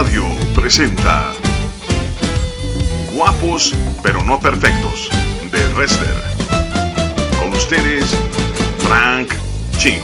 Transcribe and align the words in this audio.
Radio 0.00 0.24
presenta 0.54 1.34
Guapos 3.12 3.74
pero 4.02 4.24
no 4.24 4.40
perfectos 4.40 5.10
de 5.52 5.74
Wrestler. 5.74 6.14
Con 7.38 7.52
ustedes, 7.52 8.06
Frank 8.78 9.30
Ching. 9.76 10.00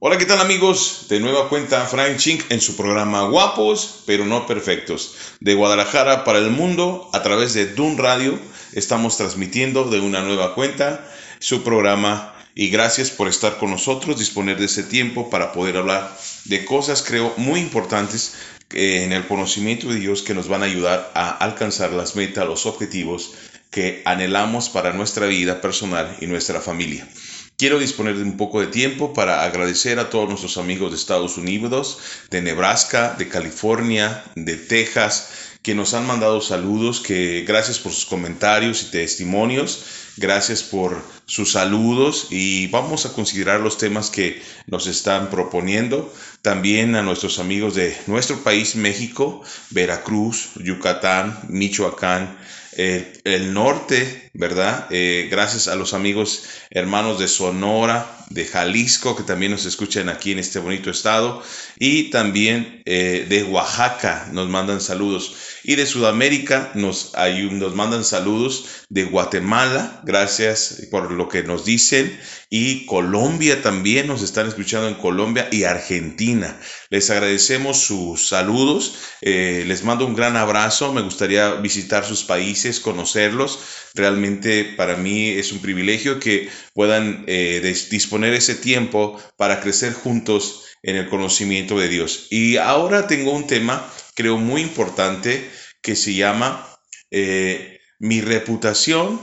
Hola, 0.00 0.18
¿qué 0.18 0.26
tal 0.26 0.40
amigos? 0.40 1.06
De 1.08 1.20
nueva 1.20 1.48
cuenta 1.48 1.86
Frank 1.86 2.16
Ching 2.16 2.42
en 2.48 2.60
su 2.60 2.76
programa 2.76 3.22
Guapos 3.28 4.02
pero 4.06 4.24
no 4.24 4.48
perfectos 4.48 5.14
de 5.38 5.54
Guadalajara 5.54 6.24
para 6.24 6.40
el 6.40 6.50
mundo 6.50 7.10
a 7.12 7.22
través 7.22 7.54
de 7.54 7.72
Dun 7.74 7.96
Radio. 7.96 8.40
Estamos 8.72 9.16
transmitiendo 9.16 9.84
de 9.84 10.00
una 10.00 10.22
nueva 10.22 10.56
cuenta 10.56 11.08
su 11.38 11.62
programa 11.62 12.29
y 12.54 12.68
gracias 12.68 13.10
por 13.10 13.28
estar 13.28 13.58
con 13.58 13.70
nosotros, 13.70 14.18
disponer 14.18 14.58
de 14.58 14.66
ese 14.66 14.82
tiempo 14.82 15.30
para 15.30 15.52
poder 15.52 15.76
hablar 15.76 16.16
de 16.44 16.64
cosas, 16.64 17.02
creo, 17.02 17.32
muy 17.36 17.60
importantes 17.60 18.34
eh, 18.72 19.04
en 19.04 19.12
el 19.12 19.26
conocimiento 19.26 19.88
de 19.88 20.00
Dios 20.00 20.22
que 20.22 20.34
nos 20.34 20.48
van 20.48 20.62
a 20.62 20.66
ayudar 20.66 21.10
a 21.14 21.30
alcanzar 21.30 21.92
las 21.92 22.16
metas, 22.16 22.46
los 22.46 22.66
objetivos 22.66 23.32
que 23.70 24.02
anhelamos 24.04 24.68
para 24.68 24.92
nuestra 24.92 25.26
vida 25.26 25.60
personal 25.60 26.16
y 26.20 26.26
nuestra 26.26 26.60
familia. 26.60 27.08
Quiero 27.56 27.78
disponer 27.78 28.16
de 28.16 28.22
un 28.22 28.36
poco 28.36 28.60
de 28.60 28.68
tiempo 28.68 29.12
para 29.12 29.44
agradecer 29.44 29.98
a 29.98 30.08
todos 30.08 30.28
nuestros 30.28 30.56
amigos 30.56 30.90
de 30.90 30.96
Estados 30.96 31.36
Unidos, 31.36 31.98
de 32.30 32.40
Nebraska, 32.40 33.14
de 33.18 33.28
California, 33.28 34.24
de 34.34 34.56
Texas, 34.56 35.28
que 35.62 35.74
nos 35.74 35.92
han 35.92 36.06
mandado 36.06 36.40
saludos, 36.40 37.00
que 37.00 37.44
gracias 37.46 37.78
por 37.78 37.92
sus 37.92 38.06
comentarios 38.06 38.82
y 38.82 38.86
testimonios, 38.86 39.84
gracias 40.20 40.62
por 40.62 41.02
sus 41.24 41.52
saludos 41.52 42.26
y 42.30 42.66
vamos 42.66 43.06
a 43.06 43.12
considerar 43.14 43.60
los 43.60 43.78
temas 43.78 44.10
que 44.10 44.42
nos 44.66 44.86
están 44.86 45.30
proponiendo. 45.30 46.12
También 46.42 46.94
a 46.94 47.02
nuestros 47.02 47.38
amigos 47.38 47.74
de 47.74 47.96
nuestro 48.06 48.44
país, 48.44 48.76
México, 48.76 49.42
Veracruz, 49.70 50.50
Yucatán, 50.56 51.38
Michoacán, 51.48 52.36
el, 52.76 53.52
norte, 53.52 54.30
¿verdad? 54.34 54.86
Eh, 54.90 55.28
gracias 55.30 55.68
a 55.68 55.74
los 55.74 55.92
amigos 55.92 56.44
hermanos 56.70 57.18
de 57.18 57.28
Sonora, 57.28 58.06
de 58.30 58.46
Jalisco, 58.46 59.16
que 59.16 59.22
también 59.22 59.52
nos 59.52 59.66
escuchan 59.66 60.08
aquí 60.08 60.32
en 60.32 60.38
este 60.38 60.60
bonito 60.60 60.90
estado, 60.90 61.42
y 61.78 62.10
también 62.10 62.82
eh, 62.84 63.26
de 63.28 63.42
Oaxaca 63.42 64.28
nos 64.32 64.48
mandan 64.48 64.80
saludos, 64.80 65.34
y 65.64 65.76
de 65.76 65.86
Sudamérica 65.86 66.72
nos, 66.74 67.12
nos 67.14 67.74
mandan 67.74 68.04
saludos, 68.04 68.66
de 68.88 69.04
Guatemala, 69.04 70.00
gracias 70.04 70.86
por 70.90 71.12
lo 71.12 71.28
que 71.28 71.44
nos 71.44 71.64
dicen, 71.64 72.18
y 72.48 72.86
Colombia 72.86 73.62
también 73.62 74.08
nos 74.08 74.22
están 74.22 74.48
escuchando 74.48 74.88
en 74.88 74.94
Colombia 74.94 75.48
y 75.52 75.62
Argentina. 75.62 76.58
Les 76.88 77.08
agradecemos 77.10 77.78
sus 77.78 78.26
saludos, 78.26 78.96
eh, 79.20 79.62
les 79.68 79.84
mando 79.84 80.04
un 80.04 80.16
gran 80.16 80.36
abrazo, 80.36 80.92
me 80.92 81.02
gustaría 81.02 81.52
visitar 81.54 82.04
sus 82.04 82.24
países, 82.24 82.80
conocerlos. 82.80 83.60
Realmente 83.94 84.64
para 84.76 84.96
mí 84.96 85.28
es 85.28 85.52
un 85.52 85.60
privilegio 85.60 86.18
que 86.18 86.48
puedan 86.74 87.24
eh, 87.28 87.60
disponer 87.90 88.34
ese 88.34 88.56
tiempo 88.56 89.20
para 89.36 89.60
crecer 89.60 89.92
juntos 89.92 90.64
en 90.82 90.96
el 90.96 91.08
conocimiento 91.08 91.78
de 91.78 91.88
Dios. 91.88 92.26
Y 92.30 92.56
ahora 92.56 93.06
tengo 93.06 93.32
un 93.32 93.46
tema, 93.46 93.86
creo, 94.14 94.36
muy 94.36 94.62
importante 94.62 95.50
que 95.82 95.96
se 95.96 96.14
llama 96.14 96.66
eh, 97.10 97.80
mi 97.98 98.20
reputación 98.20 99.20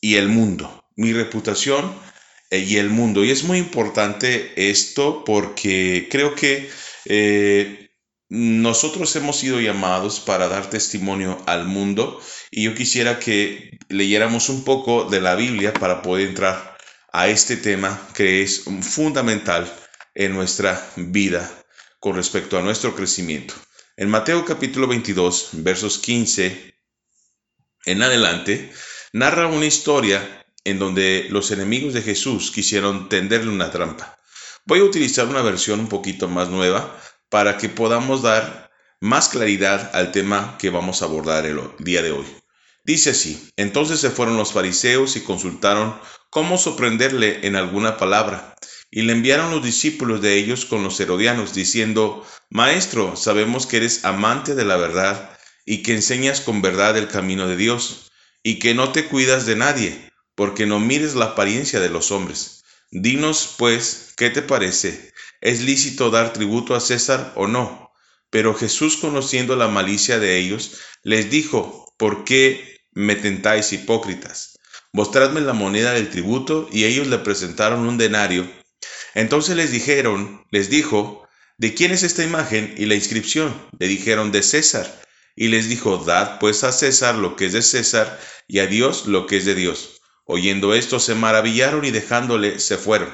y 0.00 0.16
el 0.16 0.28
mundo 0.28 0.82
mi 0.96 1.12
reputación 1.12 1.94
eh, 2.50 2.58
y 2.58 2.76
el 2.76 2.90
mundo. 2.90 3.24
Y 3.24 3.30
es 3.30 3.44
muy 3.44 3.58
importante 3.58 4.52
esto 4.70 5.24
porque 5.24 6.08
creo 6.10 6.34
que 6.34 6.70
eh, 7.06 7.90
nosotros 8.28 9.14
hemos 9.16 9.36
sido 9.36 9.60
llamados 9.60 10.20
para 10.20 10.48
dar 10.48 10.70
testimonio 10.70 11.42
al 11.46 11.66
mundo 11.66 12.20
y 12.50 12.64
yo 12.64 12.74
quisiera 12.74 13.18
que 13.18 13.78
leyéramos 13.88 14.48
un 14.48 14.64
poco 14.64 15.04
de 15.04 15.20
la 15.20 15.34
Biblia 15.34 15.74
para 15.74 16.00
poder 16.02 16.28
entrar 16.28 16.76
a 17.12 17.28
este 17.28 17.56
tema 17.56 18.00
que 18.14 18.42
es 18.42 18.64
fundamental 18.80 19.70
en 20.14 20.32
nuestra 20.32 20.82
vida 20.96 21.61
con 22.02 22.16
respecto 22.16 22.58
a 22.58 22.62
nuestro 22.62 22.96
crecimiento. 22.96 23.54
En 23.96 24.10
Mateo 24.10 24.44
capítulo 24.44 24.88
22, 24.88 25.50
versos 25.52 25.98
15 25.98 26.74
en 27.84 28.02
adelante, 28.02 28.72
narra 29.12 29.46
una 29.46 29.66
historia 29.66 30.44
en 30.64 30.80
donde 30.80 31.28
los 31.30 31.52
enemigos 31.52 31.94
de 31.94 32.02
Jesús 32.02 32.50
quisieron 32.50 33.08
tenderle 33.08 33.52
una 33.52 33.70
trampa. 33.70 34.18
Voy 34.64 34.80
a 34.80 34.84
utilizar 34.84 35.28
una 35.28 35.42
versión 35.42 35.78
un 35.78 35.88
poquito 35.88 36.26
más 36.26 36.48
nueva 36.48 36.92
para 37.28 37.56
que 37.56 37.68
podamos 37.68 38.22
dar 38.22 38.72
más 38.98 39.28
claridad 39.28 39.94
al 39.94 40.10
tema 40.10 40.58
que 40.58 40.70
vamos 40.70 41.02
a 41.02 41.04
abordar 41.04 41.46
el 41.46 41.60
día 41.78 42.02
de 42.02 42.10
hoy. 42.10 42.26
Dice 42.82 43.10
así, 43.10 43.52
entonces 43.56 44.00
se 44.00 44.10
fueron 44.10 44.36
los 44.36 44.52
fariseos 44.52 45.14
y 45.14 45.20
consultaron 45.20 45.96
cómo 46.30 46.58
sorprenderle 46.58 47.46
en 47.46 47.54
alguna 47.54 47.96
palabra, 47.96 48.56
y 48.92 49.02
le 49.02 49.12
enviaron 49.12 49.50
los 49.50 49.64
discípulos 49.64 50.20
de 50.20 50.36
ellos 50.36 50.66
con 50.66 50.84
los 50.84 51.00
herodianos, 51.00 51.54
diciendo, 51.54 52.24
Maestro, 52.50 53.16
sabemos 53.16 53.66
que 53.66 53.78
eres 53.78 54.04
amante 54.04 54.54
de 54.54 54.66
la 54.66 54.76
verdad 54.76 55.36
y 55.64 55.82
que 55.82 55.94
enseñas 55.94 56.42
con 56.42 56.60
verdad 56.60 56.96
el 56.98 57.08
camino 57.08 57.48
de 57.48 57.56
Dios, 57.56 58.12
y 58.42 58.58
que 58.58 58.74
no 58.74 58.92
te 58.92 59.06
cuidas 59.06 59.46
de 59.46 59.56
nadie 59.56 60.12
porque 60.34 60.66
no 60.66 60.78
mires 60.78 61.14
la 61.14 61.26
apariencia 61.26 61.80
de 61.80 61.88
los 61.88 62.10
hombres. 62.10 62.64
Dinos, 62.90 63.54
pues, 63.56 64.12
¿qué 64.16 64.30
te 64.30 64.42
parece? 64.42 65.12
¿Es 65.40 65.62
lícito 65.62 66.10
dar 66.10 66.32
tributo 66.32 66.74
a 66.74 66.80
César 66.80 67.32
o 67.36 67.46
no? 67.46 67.90
Pero 68.30 68.54
Jesús, 68.54 68.96
conociendo 68.96 69.56
la 69.56 69.68
malicia 69.68 70.18
de 70.18 70.38
ellos, 70.38 70.78
les 71.02 71.30
dijo, 71.30 71.92
¿por 71.96 72.24
qué 72.24 72.80
me 72.92 73.14
tentáis 73.14 73.72
hipócritas? 73.72 74.58
Mostradme 74.92 75.40
la 75.40 75.54
moneda 75.54 75.92
del 75.92 76.10
tributo, 76.10 76.68
y 76.70 76.84
ellos 76.84 77.06
le 77.06 77.18
presentaron 77.18 77.86
un 77.86 77.96
denario. 77.96 78.50
Entonces 79.14 79.56
les 79.56 79.70
dijeron, 79.70 80.44
les 80.50 80.70
dijo, 80.70 81.28
¿de 81.58 81.74
quién 81.74 81.92
es 81.92 82.02
esta 82.02 82.24
imagen 82.24 82.74
y 82.76 82.86
la 82.86 82.94
inscripción? 82.94 83.54
Le 83.78 83.88
dijeron, 83.88 84.32
de 84.32 84.42
César. 84.42 85.02
Y 85.34 85.48
les 85.48 85.68
dijo, 85.68 85.98
dad 85.98 86.38
pues 86.38 86.64
a 86.64 86.72
César 86.72 87.14
lo 87.14 87.36
que 87.36 87.46
es 87.46 87.52
de 87.52 87.62
César, 87.62 88.20
y 88.48 88.58
a 88.58 88.66
Dios 88.66 89.06
lo 89.06 89.26
que 89.26 89.38
es 89.38 89.44
de 89.44 89.54
Dios. 89.54 90.00
Oyendo 90.24 90.74
esto, 90.74 91.00
se 91.00 91.14
maravillaron 91.14 91.84
y 91.84 91.90
dejándole 91.90 92.58
se 92.58 92.76
fueron. 92.76 93.12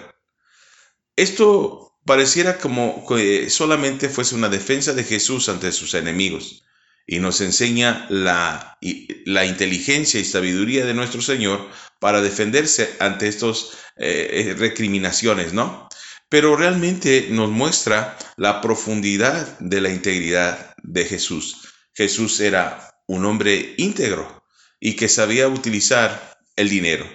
Esto 1.16 1.96
pareciera 2.04 2.58
como 2.58 3.06
que 3.06 3.50
solamente 3.50 4.08
fuese 4.08 4.34
una 4.34 4.48
defensa 4.48 4.92
de 4.92 5.04
Jesús 5.04 5.48
ante 5.48 5.72
sus 5.72 5.94
enemigos 5.94 6.64
y 7.10 7.20
nos 7.20 7.40
enseña 7.40 8.06
la, 8.10 8.78
la 9.24 9.46
inteligencia 9.46 10.20
y 10.20 10.26
sabiduría 10.26 10.84
de 10.84 10.92
nuestro 10.92 11.22
Señor 11.22 11.66
para 11.98 12.20
defenderse 12.20 12.94
ante 13.00 13.28
estas 13.28 13.70
eh, 13.96 14.28
eh, 14.30 14.54
recriminaciones, 14.54 15.54
¿no? 15.54 15.88
Pero 16.28 16.54
realmente 16.54 17.28
nos 17.30 17.48
muestra 17.48 18.18
la 18.36 18.60
profundidad 18.60 19.58
de 19.58 19.80
la 19.80 19.88
integridad 19.88 20.74
de 20.82 21.06
Jesús. 21.06 21.68
Jesús 21.94 22.38
era 22.40 22.94
un 23.06 23.24
hombre 23.24 23.74
íntegro 23.78 24.44
y 24.78 24.94
que 24.94 25.08
sabía 25.08 25.48
utilizar 25.48 26.38
el 26.56 26.68
dinero. 26.68 27.06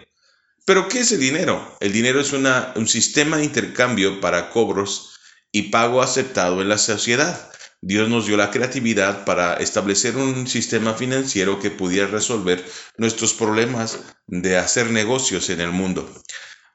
Pero 0.65 0.87
¿qué 0.87 1.01
es 1.01 1.11
el 1.11 1.19
dinero? 1.19 1.77
El 1.81 1.93
dinero 1.93 2.19
es 2.19 2.33
una, 2.33 2.73
un 2.75 2.87
sistema 2.87 3.37
de 3.37 3.45
intercambio 3.45 4.19
para 4.19 4.49
cobros 4.49 5.19
y 5.51 5.63
pago 5.63 6.01
aceptado 6.01 6.63
en 6.63 6.69
la 6.69 6.79
sociedad. 6.79 7.51
Dios 7.85 8.07
nos 8.07 8.27
dio 8.27 8.37
la 8.37 8.49
creatividad 8.49 9.25
para 9.25 9.55
establecer 9.55 10.15
un 10.15 10.47
sistema 10.47 10.93
financiero 10.93 11.59
que 11.59 11.69
pudiera 11.69 12.07
resolver 12.07 12.63
nuestros 12.97 13.33
problemas 13.33 13.99
de 14.25 14.57
hacer 14.57 14.89
negocios 14.89 15.49
en 15.49 15.59
el 15.59 15.71
mundo. 15.71 16.09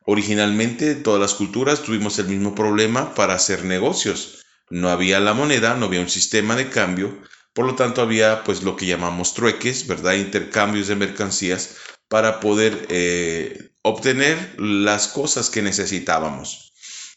Originalmente 0.05 0.95
todas 0.95 1.19
las 1.19 1.33
culturas 1.33 1.83
tuvimos 1.83 2.19
el 2.19 2.27
mismo 2.27 2.55
problema 2.55 3.15
para 3.15 3.33
hacer 3.33 3.65
negocios. 3.65 4.45
No 4.69 4.91
había 4.91 5.19
la 5.19 5.33
moneda, 5.33 5.75
no 5.77 5.87
había 5.87 6.03
un 6.03 6.11
sistema 6.11 6.57
de 6.57 6.69
cambio, 6.69 7.23
por 7.55 7.65
lo 7.65 7.75
tanto 7.75 8.03
había 8.03 8.45
pues 8.45 8.63
lo 8.63 8.77
que 8.77 8.85
llamamos 8.85 9.33
trueques, 9.33 9.87
¿verdad? 9.87 10.13
Intercambios 10.13 10.89
de 10.89 10.97
mercancías 10.97 11.77
para 12.09 12.39
poder 12.39 12.87
eh, 12.91 13.71
obtener 13.81 14.61
las 14.61 15.09
cosas 15.09 15.49
que 15.49 15.63
necesitábamos. 15.63 16.68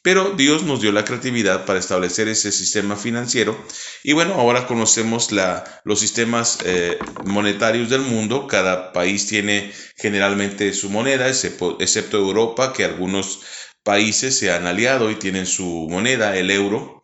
Pero 0.04 0.32
Dios 0.32 0.64
nos 0.64 0.82
dio 0.82 0.92
la 0.92 1.06
creatividad 1.06 1.66
para 1.66 1.78
establecer 1.78 2.28
ese 2.28 2.52
sistema 2.52 2.96
financiero 2.96 3.56
y 4.04 4.14
bueno, 4.14 4.34
ahora 4.34 4.66
conocemos 4.66 5.32
la, 5.32 5.82
los 5.84 6.00
sistemas 6.00 6.58
eh, 6.66 6.98
monetarios 7.26 7.90
del 7.90 8.02
mundo. 8.02 8.48
Cada 8.48 8.94
país 8.94 9.28
tiene 9.28 9.72
generalmente 9.96 10.74
su 10.74 10.90
moneda, 10.90 11.28
excepto, 11.28 12.18
Europa, 12.18 12.74
que 12.74 12.84
algunos 12.84 13.42
países 13.84 14.38
se 14.38 14.52
han 14.52 14.66
aliado 14.66 15.12
y 15.12 15.16
tienen 15.16 15.46
su 15.46 15.88
moneda, 15.90 16.36
el 16.36 16.50
euro, 16.50 17.04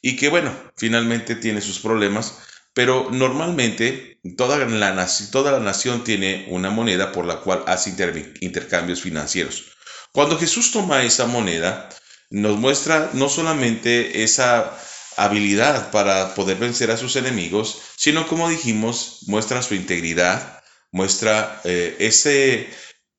y 0.00 0.14
que 0.16 0.28
bueno, 0.28 0.54
finalmente 0.76 1.34
tiene 1.34 1.60
sus 1.60 1.80
problemas 1.80 2.38
pero 2.76 3.08
normalmente 3.10 4.20
toda 4.36 4.58
la, 4.58 5.08
toda 5.32 5.52
la 5.52 5.60
nación 5.60 6.04
tiene 6.04 6.44
una 6.50 6.68
moneda 6.68 7.10
por 7.10 7.24
la 7.24 7.40
cual 7.40 7.64
hace 7.66 7.96
intercambios 8.40 9.00
financieros. 9.00 9.72
Cuando 10.12 10.38
Jesús 10.38 10.72
toma 10.72 11.02
esa 11.02 11.24
moneda, 11.24 11.88
nos 12.30 12.58
muestra 12.58 13.10
no 13.12 13.28
solamente 13.28 14.22
esa 14.22 14.76
habilidad 15.16 15.90
para 15.90 16.34
poder 16.34 16.58
vencer 16.58 16.90
a 16.90 16.96
sus 16.96 17.16
enemigos, 17.16 17.80
sino 17.96 18.26
como 18.26 18.48
dijimos, 18.48 19.20
muestra 19.26 19.62
su 19.62 19.74
integridad, 19.74 20.62
muestra 20.92 21.60
eh, 21.64 21.96
ese 21.98 22.68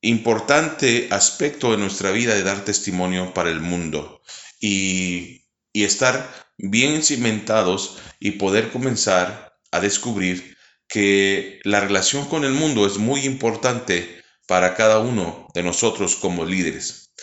importante 0.02 1.08
aspecto 1.12 1.72
de 1.72 1.78
nuestra 1.78 2.12
vida 2.12 2.36
de 2.36 2.44
dar 2.44 2.64
testimonio 2.64 3.34
para 3.34 3.50
el 3.50 3.62
mundo 3.62 4.22
y, 4.60 5.48
y 5.74 5.84
estar 5.84 6.48
bien 6.58 7.04
cimentados 7.04 7.98
y 8.20 8.32
poder 8.32 8.72
comenzar 8.72 9.58
a 9.72 9.80
descubrir 9.80 10.58
que 10.88 11.60
la 11.64 11.80
relación 11.80 12.26
con 12.28 12.46
el 12.46 12.54
mundo 12.54 12.86
es 12.86 12.98
muy 12.98 13.26
importante 13.26 14.24
para 14.48 14.76
cada 14.76 15.00
uno 15.00 15.48
de 15.54 15.64
nosotros 15.64 16.16
como 16.16 16.46
líderes. 16.46 17.14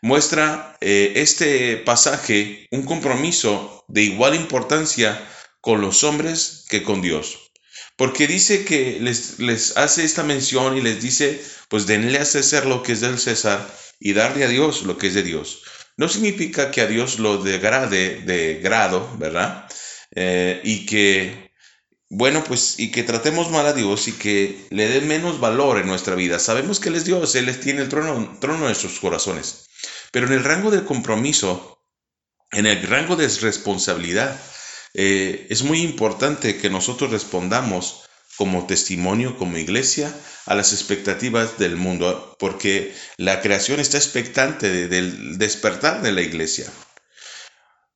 Muestra 0.00 0.76
eh, 0.80 1.14
este 1.16 1.76
pasaje 1.78 2.68
un 2.70 2.84
compromiso 2.84 3.84
de 3.88 4.02
igual 4.02 4.34
importancia 4.34 5.20
con 5.60 5.80
los 5.80 6.04
hombres 6.04 6.66
que 6.68 6.82
con 6.82 7.02
Dios. 7.02 7.50
Porque 7.96 8.28
dice 8.28 8.64
que 8.64 8.98
les, 9.00 9.40
les 9.40 9.76
hace 9.76 10.04
esta 10.04 10.22
mención 10.22 10.76
y 10.76 10.80
les 10.80 11.02
dice, 11.02 11.42
pues 11.68 11.86
denle 11.86 12.18
a 12.18 12.24
César 12.24 12.66
lo 12.66 12.82
que 12.82 12.92
es 12.92 13.00
del 13.00 13.18
César 13.18 13.68
y 13.98 14.12
darle 14.12 14.44
a 14.44 14.48
Dios 14.48 14.82
lo 14.82 14.98
que 14.98 15.08
es 15.08 15.14
de 15.14 15.24
Dios. 15.24 15.62
No 15.96 16.08
significa 16.08 16.70
que 16.70 16.80
a 16.80 16.86
Dios 16.86 17.18
lo 17.18 17.38
degrade 17.38 18.20
de 18.20 18.60
grado, 18.62 19.10
¿verdad? 19.18 19.68
Eh, 20.14 20.60
y 20.62 20.86
que 20.86 21.47
bueno, 22.10 22.42
pues 22.44 22.78
y 22.78 22.90
que 22.90 23.02
tratemos 23.02 23.50
mal 23.50 23.66
a 23.66 23.74
Dios 23.74 24.08
y 24.08 24.12
que 24.12 24.66
le 24.70 24.88
dé 24.88 25.00
menos 25.02 25.40
valor 25.40 25.78
en 25.78 25.86
nuestra 25.86 26.14
vida. 26.14 26.38
Sabemos 26.38 26.80
que 26.80 26.88
Él 26.88 26.94
es 26.94 27.04
Dios, 27.04 27.34
Él 27.34 27.60
tiene 27.60 27.82
el 27.82 27.88
trono, 27.88 28.38
trono 28.40 28.60
de 28.60 28.66
nuestros 28.66 28.98
corazones. 28.98 29.68
Pero 30.10 30.26
en 30.26 30.32
el 30.32 30.44
rango 30.44 30.70
de 30.70 30.84
compromiso, 30.84 31.84
en 32.52 32.66
el 32.66 32.82
rango 32.86 33.16
de 33.16 33.28
responsabilidad, 33.28 34.40
eh, 34.94 35.46
es 35.50 35.62
muy 35.62 35.82
importante 35.82 36.56
que 36.56 36.70
nosotros 36.70 37.10
respondamos 37.10 38.04
como 38.36 38.66
testimonio, 38.66 39.36
como 39.36 39.58
iglesia, 39.58 40.14
a 40.46 40.54
las 40.54 40.72
expectativas 40.72 41.58
del 41.58 41.76
mundo, 41.76 42.36
porque 42.38 42.94
la 43.18 43.42
creación 43.42 43.80
está 43.80 43.98
expectante 43.98 44.88
del 44.88 45.36
despertar 45.36 46.00
de 46.00 46.12
la 46.12 46.22
iglesia. 46.22 46.72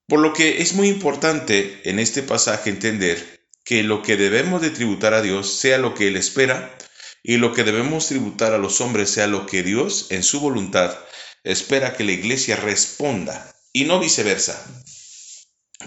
Por 0.06 0.20
lo 0.20 0.34
que 0.34 0.60
es 0.60 0.74
muy 0.74 0.88
importante 0.88 1.80
en 1.88 1.98
este 1.98 2.22
pasaje 2.22 2.68
entender 2.68 3.41
que 3.64 3.82
lo 3.82 4.02
que 4.02 4.16
debemos 4.16 4.60
de 4.60 4.70
tributar 4.70 5.14
a 5.14 5.22
Dios 5.22 5.52
sea 5.52 5.78
lo 5.78 5.94
que 5.94 6.08
Él 6.08 6.16
espera 6.16 6.76
y 7.22 7.36
lo 7.36 7.52
que 7.52 7.64
debemos 7.64 8.08
tributar 8.08 8.52
a 8.52 8.58
los 8.58 8.80
hombres 8.80 9.10
sea 9.10 9.26
lo 9.26 9.46
que 9.46 9.62
Dios 9.62 10.06
en 10.10 10.22
su 10.22 10.40
voluntad 10.40 10.96
espera 11.44 11.96
que 11.96 12.04
la 12.04 12.12
iglesia 12.12 12.56
responda 12.56 13.54
y 13.72 13.84
no 13.84 13.98
viceversa. 13.98 14.64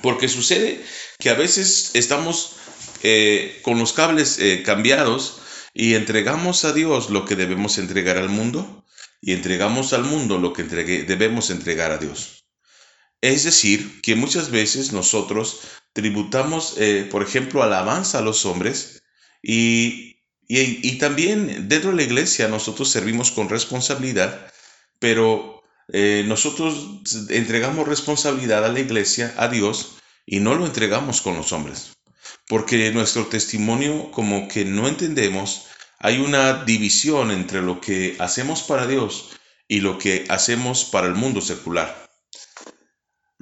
Porque 0.02 0.28
sucede 0.28 0.84
que 1.20 1.30
a 1.30 1.36
veces 1.36 1.92
estamos 1.94 2.56
eh, 3.04 3.60
con 3.62 3.80
los 3.80 3.94
cables 3.94 4.40
eh, 4.40 4.64
cambiados 4.64 5.42
y 5.74 5.96
entregamos 5.96 6.66
a 6.66 6.74
Dios 6.74 7.10
lo 7.10 7.26
que 7.26 7.36
debemos 7.36 7.78
entregar 7.78 8.18
al 8.18 8.30
mundo 8.30 8.86
y 9.22 9.34
entregamos 9.34 9.94
al 9.94 10.04
mundo 10.04 10.38
lo 10.38 10.54
que 10.54 10.64
debemos 10.64 11.50
entregar 11.50 11.92
a 11.92 11.98
Dios. 11.98 12.46
Es 13.22 13.44
decir, 13.44 14.02
que 14.02 14.16
muchas 14.16 14.52
veces 14.52 14.92
nosotros 14.92 15.62
tributamos, 15.96 16.76
eh, 16.78 17.08
por 17.10 17.24
ejemplo, 17.24 17.64
alabanza 17.64 18.20
a 18.20 18.22
los 18.22 18.46
hombres 18.46 19.02
y, 19.42 20.18
y, 20.46 20.98
también 20.98 21.70
dentro 21.70 21.92
de 21.92 21.96
la 21.96 22.04
iglesia 22.04 22.50
nosotros 22.50 22.92
servimos 22.92 23.32
con 23.32 23.48
responsabilidad, 23.48 24.52
pero 25.00 25.64
eh, 25.94 26.26
nosotros 26.28 27.02
entregamos 27.30 27.88
responsabilidad 27.88 28.66
a 28.66 28.74
la 28.74 28.82
iglesia, 28.82 29.34
a 29.38 29.48
Dios, 29.48 29.96
y 30.26 30.42
no 30.42 30.56
lo 30.56 30.66
entregamos 30.66 31.22
con 31.22 31.38
los 31.38 31.54
hombres, 31.54 31.96
porque 32.50 32.92
nuestro 32.92 33.28
testimonio 33.28 34.12
como 34.12 34.50
que 34.50 34.66
no 34.66 34.90
entendemos, 34.90 35.68
hay 35.98 36.20
una 36.20 36.66
división 36.66 37.32
entre 37.32 37.62
lo 37.62 37.80
que 37.80 38.18
hacemos 38.20 38.64
para 38.64 38.86
Dios 38.86 39.30
y 39.70 39.80
lo 39.80 39.98
que 39.98 40.26
hacemos 40.28 40.84
para 40.84 41.08
el 41.08 41.16
mundo 41.16 41.40
secular. 41.40 42.06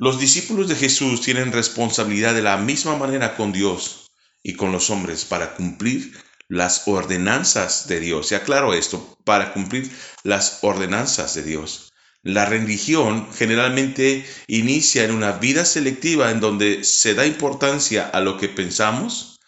Los 0.04 0.20
discípulos 0.20 0.68
de 0.68 0.76
Jesús 0.76 1.22
tienen 1.22 1.54
responsabilidad 1.54 2.36
de 2.36 2.42
la 2.42 2.58
misma 2.58 2.98
manera 2.98 3.38
con 3.38 3.54
Dios 3.54 4.12
y 4.44 4.56
con 4.56 4.74
los 4.74 4.90
hombres 4.90 5.24
para 5.24 5.56
cumplir 5.56 6.12
las 6.50 6.90
ordenanzas 6.90 7.88
de 7.88 8.02
Dios. 8.02 8.30
Y 8.30 8.36
aclaro 8.36 8.74
esto, 8.74 9.18
para 9.24 9.54
cumplir 9.54 9.90
las 10.24 10.60
ordenanzas 10.62 11.36
de 11.36 11.44
Dios. 11.44 11.94
La 12.22 12.44
religión 12.44 13.30
generalmente 13.34 14.26
inicia 14.48 15.06
en 15.06 15.12
una 15.12 15.32
vida 15.32 15.64
selectiva 15.64 16.32
en 16.32 16.42
donde 16.42 16.84
se 16.84 17.14
da 17.14 17.26
importancia 17.26 18.06
a 18.10 18.20
lo 18.20 18.38
que 18.38 18.50
pensamos 18.50 19.40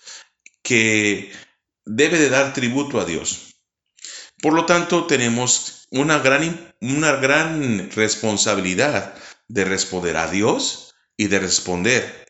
que 0.63 1.33
debe 1.83 2.17
de 2.17 2.29
dar 2.29 2.53
tributo 2.53 3.01
a 3.01 3.03
Dios. 3.03 3.57
Por 4.41 4.53
lo 4.53 4.65
tanto, 4.65 5.05
tenemos 5.05 5.85
una 5.89 6.19
gran, 6.19 6.73
una 6.79 7.11
gran 7.17 7.91
responsabilidad 7.91 9.15
de 9.47 9.65
responder 9.65 10.17
a 10.17 10.29
Dios 10.29 10.95
y 11.17 11.27
de 11.27 11.39
responder 11.39 12.25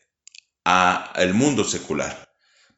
al 0.64 1.34
mundo 1.34 1.64
secular. 1.64 2.26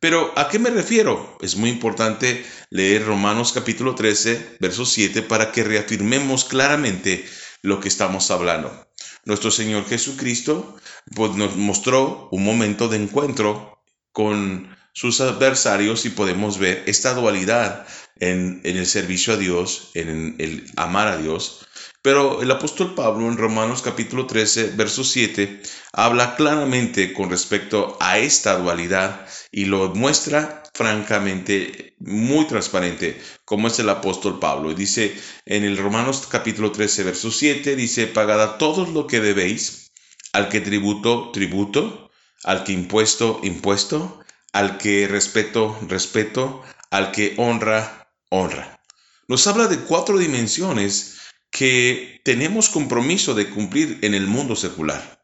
Pero 0.00 0.32
¿a 0.36 0.48
qué 0.48 0.58
me 0.58 0.70
refiero? 0.70 1.36
Es 1.40 1.56
muy 1.56 1.70
importante 1.70 2.44
leer 2.70 3.06
Romanos 3.06 3.52
capítulo 3.52 3.94
13, 3.94 4.58
verso 4.60 4.86
7 4.86 5.22
para 5.22 5.50
que 5.50 5.64
reafirmemos 5.64 6.44
claramente 6.44 7.24
lo 7.62 7.80
que 7.80 7.88
estamos 7.88 8.30
hablando. 8.30 8.88
Nuestro 9.24 9.50
Señor 9.50 9.86
Jesucristo 9.86 10.76
pues, 11.16 11.32
nos 11.32 11.56
mostró 11.56 12.28
un 12.30 12.44
momento 12.44 12.88
de 12.88 12.98
encuentro 12.98 13.82
con 14.12 14.76
sus 14.92 15.20
adversarios 15.20 16.04
y 16.04 16.10
podemos 16.10 16.58
ver 16.58 16.84
esta 16.86 17.14
dualidad 17.14 17.86
en, 18.20 18.60
en 18.64 18.76
el 18.76 18.86
servicio 18.86 19.34
a 19.34 19.36
Dios, 19.36 19.90
en 19.94 20.36
el 20.38 20.70
amar 20.76 21.08
a 21.08 21.16
Dios, 21.16 21.67
pero 22.02 22.42
el 22.42 22.50
apóstol 22.50 22.94
Pablo 22.94 23.26
en 23.26 23.36
Romanos 23.36 23.82
capítulo 23.82 24.26
13, 24.26 24.72
verso 24.76 25.04
7, 25.04 25.62
habla 25.92 26.36
claramente 26.36 27.12
con 27.12 27.30
respecto 27.30 27.96
a 28.00 28.18
esta 28.18 28.56
dualidad 28.56 29.26
y 29.50 29.64
lo 29.64 29.94
muestra 29.94 30.62
francamente 30.74 31.96
muy 31.98 32.46
transparente, 32.46 33.20
como 33.44 33.66
es 33.66 33.78
el 33.80 33.88
apóstol 33.88 34.38
Pablo. 34.38 34.70
Y 34.70 34.74
dice 34.74 35.16
en 35.44 35.64
el 35.64 35.76
Romanos 35.76 36.28
capítulo 36.30 36.70
13, 36.70 37.02
verso 37.02 37.32
7, 37.32 37.74
dice, 37.74 38.06
pagad 38.06 38.40
a 38.42 38.58
todos 38.58 38.90
lo 38.90 39.06
que 39.06 39.20
debéis, 39.20 39.90
al 40.32 40.48
que 40.48 40.60
tributo, 40.60 41.30
tributo, 41.32 42.10
al 42.44 42.62
que 42.62 42.72
impuesto, 42.72 43.40
impuesto, 43.42 44.20
al 44.52 44.78
que 44.78 45.08
respeto, 45.08 45.76
respeto, 45.88 46.62
al 46.90 47.10
que 47.10 47.34
honra, 47.38 48.12
honra. 48.30 48.80
Nos 49.26 49.46
habla 49.46 49.66
de 49.66 49.78
cuatro 49.80 50.16
dimensiones 50.16 51.18
que 51.50 52.20
tenemos 52.24 52.68
compromiso 52.68 53.34
de 53.34 53.48
cumplir 53.50 53.98
en 54.02 54.14
el 54.14 54.26
mundo 54.26 54.56
secular. 54.56 55.22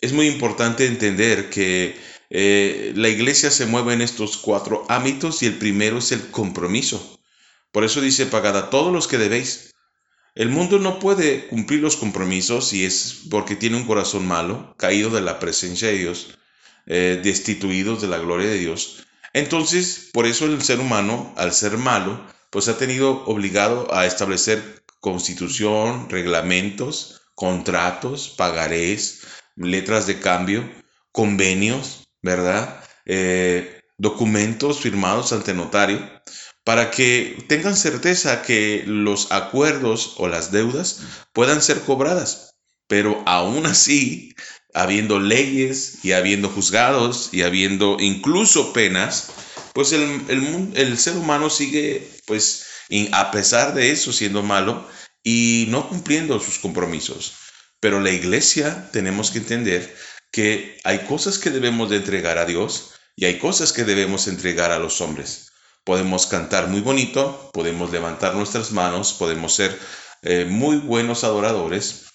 Es 0.00 0.12
muy 0.12 0.26
importante 0.26 0.86
entender 0.86 1.50
que 1.50 1.96
eh, 2.30 2.92
la 2.94 3.08
iglesia 3.08 3.50
se 3.50 3.66
mueve 3.66 3.94
en 3.94 4.02
estos 4.02 4.36
cuatro 4.36 4.84
ámbitos 4.88 5.42
y 5.42 5.46
el 5.46 5.58
primero 5.58 5.98
es 5.98 6.12
el 6.12 6.30
compromiso. 6.30 7.18
Por 7.72 7.84
eso 7.84 8.00
dice, 8.00 8.26
pagad 8.26 8.56
a 8.56 8.70
todos 8.70 8.92
los 8.92 9.08
que 9.08 9.18
debéis. 9.18 9.74
El 10.34 10.50
mundo 10.50 10.78
no 10.78 10.98
puede 11.00 11.48
cumplir 11.48 11.80
los 11.80 11.96
compromisos 11.96 12.72
y 12.72 12.84
es 12.84 13.22
porque 13.30 13.56
tiene 13.56 13.76
un 13.76 13.86
corazón 13.86 14.26
malo, 14.26 14.74
caído 14.78 15.10
de 15.10 15.20
la 15.20 15.40
presencia 15.40 15.88
de 15.88 15.98
Dios, 15.98 16.38
eh, 16.86 17.20
destituidos 17.22 18.00
de 18.00 18.08
la 18.08 18.18
gloria 18.18 18.48
de 18.48 18.58
Dios. 18.58 19.04
Entonces, 19.32 20.10
por 20.12 20.26
eso 20.26 20.46
el 20.46 20.62
ser 20.62 20.80
humano, 20.80 21.34
al 21.36 21.52
ser 21.52 21.76
malo, 21.76 22.24
pues 22.50 22.68
ha 22.68 22.78
tenido 22.78 23.24
obligado 23.24 23.92
a 23.92 24.06
establecer 24.06 24.82
constitución, 25.00 26.08
reglamentos, 26.10 27.22
contratos, 27.34 28.28
pagarés, 28.36 29.22
letras 29.56 30.06
de 30.06 30.20
cambio, 30.20 30.68
convenios, 31.12 32.08
¿verdad? 32.22 32.82
Eh, 33.06 33.82
documentos 33.96 34.80
firmados 34.80 35.32
ante 35.32 35.54
notario, 35.54 36.00
para 36.64 36.90
que 36.90 37.44
tengan 37.48 37.76
certeza 37.76 38.42
que 38.42 38.84
los 38.86 39.32
acuerdos 39.32 40.14
o 40.18 40.28
las 40.28 40.52
deudas 40.52 41.00
puedan 41.32 41.62
ser 41.62 41.80
cobradas. 41.80 42.56
Pero 42.86 43.22
aún 43.26 43.66
así, 43.66 44.34
habiendo 44.74 45.18
leyes 45.18 46.04
y 46.04 46.12
habiendo 46.12 46.48
juzgados 46.48 47.30
y 47.32 47.42
habiendo 47.42 47.96
incluso 48.00 48.72
penas, 48.72 49.30
pues 49.72 49.92
el, 49.92 50.22
el, 50.28 50.72
el 50.74 50.98
ser 50.98 51.16
humano 51.16 51.50
sigue 51.50 52.08
pues 52.26 52.67
y 52.88 53.08
a 53.12 53.30
pesar 53.30 53.74
de 53.74 53.90
eso 53.90 54.12
siendo 54.12 54.42
malo 54.42 54.88
y 55.22 55.66
no 55.68 55.88
cumpliendo 55.88 56.40
sus 56.40 56.58
compromisos. 56.58 57.34
Pero 57.80 58.00
la 58.00 58.10
iglesia 58.10 58.90
tenemos 58.92 59.30
que 59.30 59.38
entender 59.38 59.94
que 60.32 60.80
hay 60.84 61.00
cosas 61.00 61.38
que 61.38 61.50
debemos 61.50 61.90
de 61.90 61.96
entregar 61.96 62.38
a 62.38 62.44
Dios 62.44 62.90
y 63.16 63.26
hay 63.26 63.38
cosas 63.38 63.72
que 63.72 63.84
debemos 63.84 64.26
entregar 64.26 64.70
a 64.70 64.78
los 64.78 65.00
hombres. 65.00 65.52
Podemos 65.84 66.26
cantar 66.26 66.68
muy 66.68 66.80
bonito, 66.80 67.50
podemos 67.52 67.90
levantar 67.90 68.34
nuestras 68.34 68.72
manos, 68.72 69.12
podemos 69.12 69.54
ser 69.54 69.78
eh, 70.22 70.44
muy 70.44 70.76
buenos 70.76 71.24
adoradores 71.24 72.06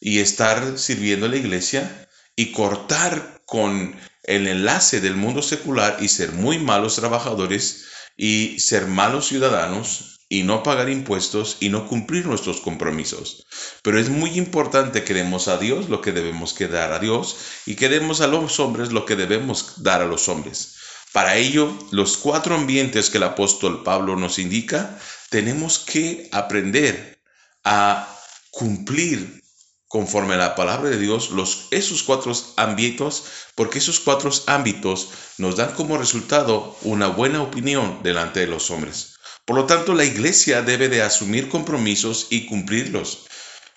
y 0.00 0.18
estar 0.18 0.78
sirviendo 0.78 1.26
a 1.26 1.28
la 1.28 1.36
iglesia 1.36 2.08
y 2.36 2.52
cortar 2.52 3.42
con 3.46 3.96
el 4.24 4.48
enlace 4.48 5.00
del 5.00 5.16
mundo 5.16 5.42
secular 5.42 5.98
y 6.00 6.08
ser 6.08 6.32
muy 6.32 6.58
malos 6.58 6.96
trabajadores 6.96 7.86
y 8.16 8.58
ser 8.60 8.86
malos 8.86 9.28
ciudadanos 9.28 10.11
y 10.32 10.44
no 10.44 10.62
pagar 10.62 10.88
impuestos 10.88 11.58
y 11.60 11.68
no 11.68 11.86
cumplir 11.86 12.24
nuestros 12.24 12.62
compromisos. 12.62 13.44
Pero 13.82 13.98
es 13.98 14.08
muy 14.08 14.38
importante 14.38 15.04
que 15.04 15.12
demos 15.12 15.46
a 15.46 15.58
Dios 15.58 15.90
lo 15.90 16.00
que 16.00 16.12
debemos 16.12 16.54
que 16.54 16.68
dar 16.68 16.90
a 16.92 16.98
Dios 16.98 17.36
y 17.66 17.74
que 17.74 17.90
demos 17.90 18.22
a 18.22 18.28
los 18.28 18.58
hombres 18.58 18.92
lo 18.92 19.04
que 19.04 19.14
debemos 19.14 19.82
dar 19.82 20.00
a 20.00 20.06
los 20.06 20.30
hombres. 20.30 20.76
Para 21.12 21.36
ello, 21.36 21.70
los 21.90 22.16
cuatro 22.16 22.54
ambientes 22.54 23.10
que 23.10 23.18
el 23.18 23.24
apóstol 23.24 23.82
Pablo 23.82 24.16
nos 24.16 24.38
indica, 24.38 24.98
tenemos 25.28 25.78
que 25.78 26.30
aprender 26.32 27.20
a 27.62 28.08
cumplir 28.52 29.42
conforme 29.86 30.32
a 30.32 30.38
la 30.38 30.54
palabra 30.54 30.88
de 30.88 30.98
Dios 30.98 31.30
los, 31.32 31.68
esos 31.72 32.02
cuatro 32.02 32.32
ámbitos, 32.56 33.24
porque 33.54 33.80
esos 33.80 34.00
cuatro 34.00 34.30
ámbitos 34.46 35.10
nos 35.36 35.56
dan 35.56 35.74
como 35.74 35.98
resultado 35.98 36.74
una 36.80 37.08
buena 37.08 37.42
opinión 37.42 38.02
delante 38.02 38.40
de 38.40 38.46
los 38.46 38.70
hombres. 38.70 39.11
Por 39.44 39.56
lo 39.56 39.66
tanto, 39.66 39.94
la 39.94 40.04
iglesia 40.04 40.62
debe 40.62 40.88
de 40.88 41.02
asumir 41.02 41.48
compromisos 41.48 42.28
y 42.30 42.46
cumplirlos. 42.46 43.26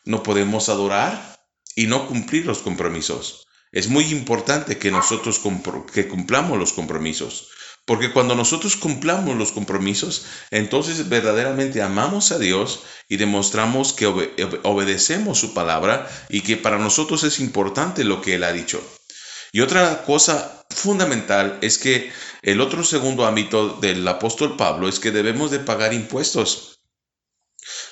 No 0.03 0.21
podemos 0.21 0.69
adorar 0.69 1.39
y 1.75 1.87
no 1.87 2.07
cumplir 2.07 2.45
los 2.45 2.59
compromisos. 2.59 3.47
Es 3.71 3.89
muy 3.89 4.05
importante 4.05 4.77
que 4.77 4.91
nosotros 4.91 5.41
que 5.91 6.07
cumplamos 6.07 6.59
los 6.59 6.73
compromisos. 6.73 7.49
Porque 7.85 8.11
cuando 8.11 8.33
nosotros 8.35 8.75
cumplamos 8.77 9.35
los 9.35 9.51
compromisos, 9.51 10.25
entonces 10.49 11.07
verdaderamente 11.07 11.81
amamos 11.83 12.31
a 12.31 12.39
Dios 12.39 12.81
y 13.07 13.17
demostramos 13.17 13.93
que 13.93 14.07
obedecemos 14.07 15.39
su 15.39 15.53
palabra 15.53 16.09
y 16.29 16.41
que 16.41 16.57
para 16.57 16.79
nosotros 16.79 17.23
es 17.23 17.39
importante 17.39 18.03
lo 18.03 18.21
que 18.21 18.35
Él 18.35 18.43
ha 18.43 18.53
dicho. 18.53 18.81
Y 19.55 19.61
otra 19.61 20.03
cosa 20.03 20.65
fundamental 20.69 21.59
es 21.61 21.77
que 21.77 22.11
el 22.41 22.59
otro 22.59 22.83
segundo 22.83 23.25
ámbito 23.25 23.77
del 23.79 24.05
apóstol 24.05 24.57
Pablo 24.57 24.89
es 24.89 24.99
que 24.99 25.11
debemos 25.11 25.49
de 25.49 25.59
pagar 25.59 25.93
impuestos. 25.93 26.81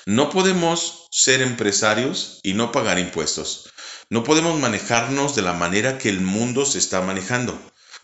No 0.04 0.28
podemos 0.28 1.08
ser 1.10 1.40
empresarios 1.40 2.40
y 2.42 2.52
no 2.52 2.70
pagar 2.70 2.98
impuestos. 2.98 3.70
No 4.10 4.24
podemos 4.24 4.60
manejarnos 4.60 5.34
de 5.36 5.40
la 5.40 5.54
manera 5.54 5.96
que 5.96 6.10
el 6.10 6.20
mundo 6.20 6.66
se 6.66 6.76
está 6.76 7.00
manejando. 7.00 7.58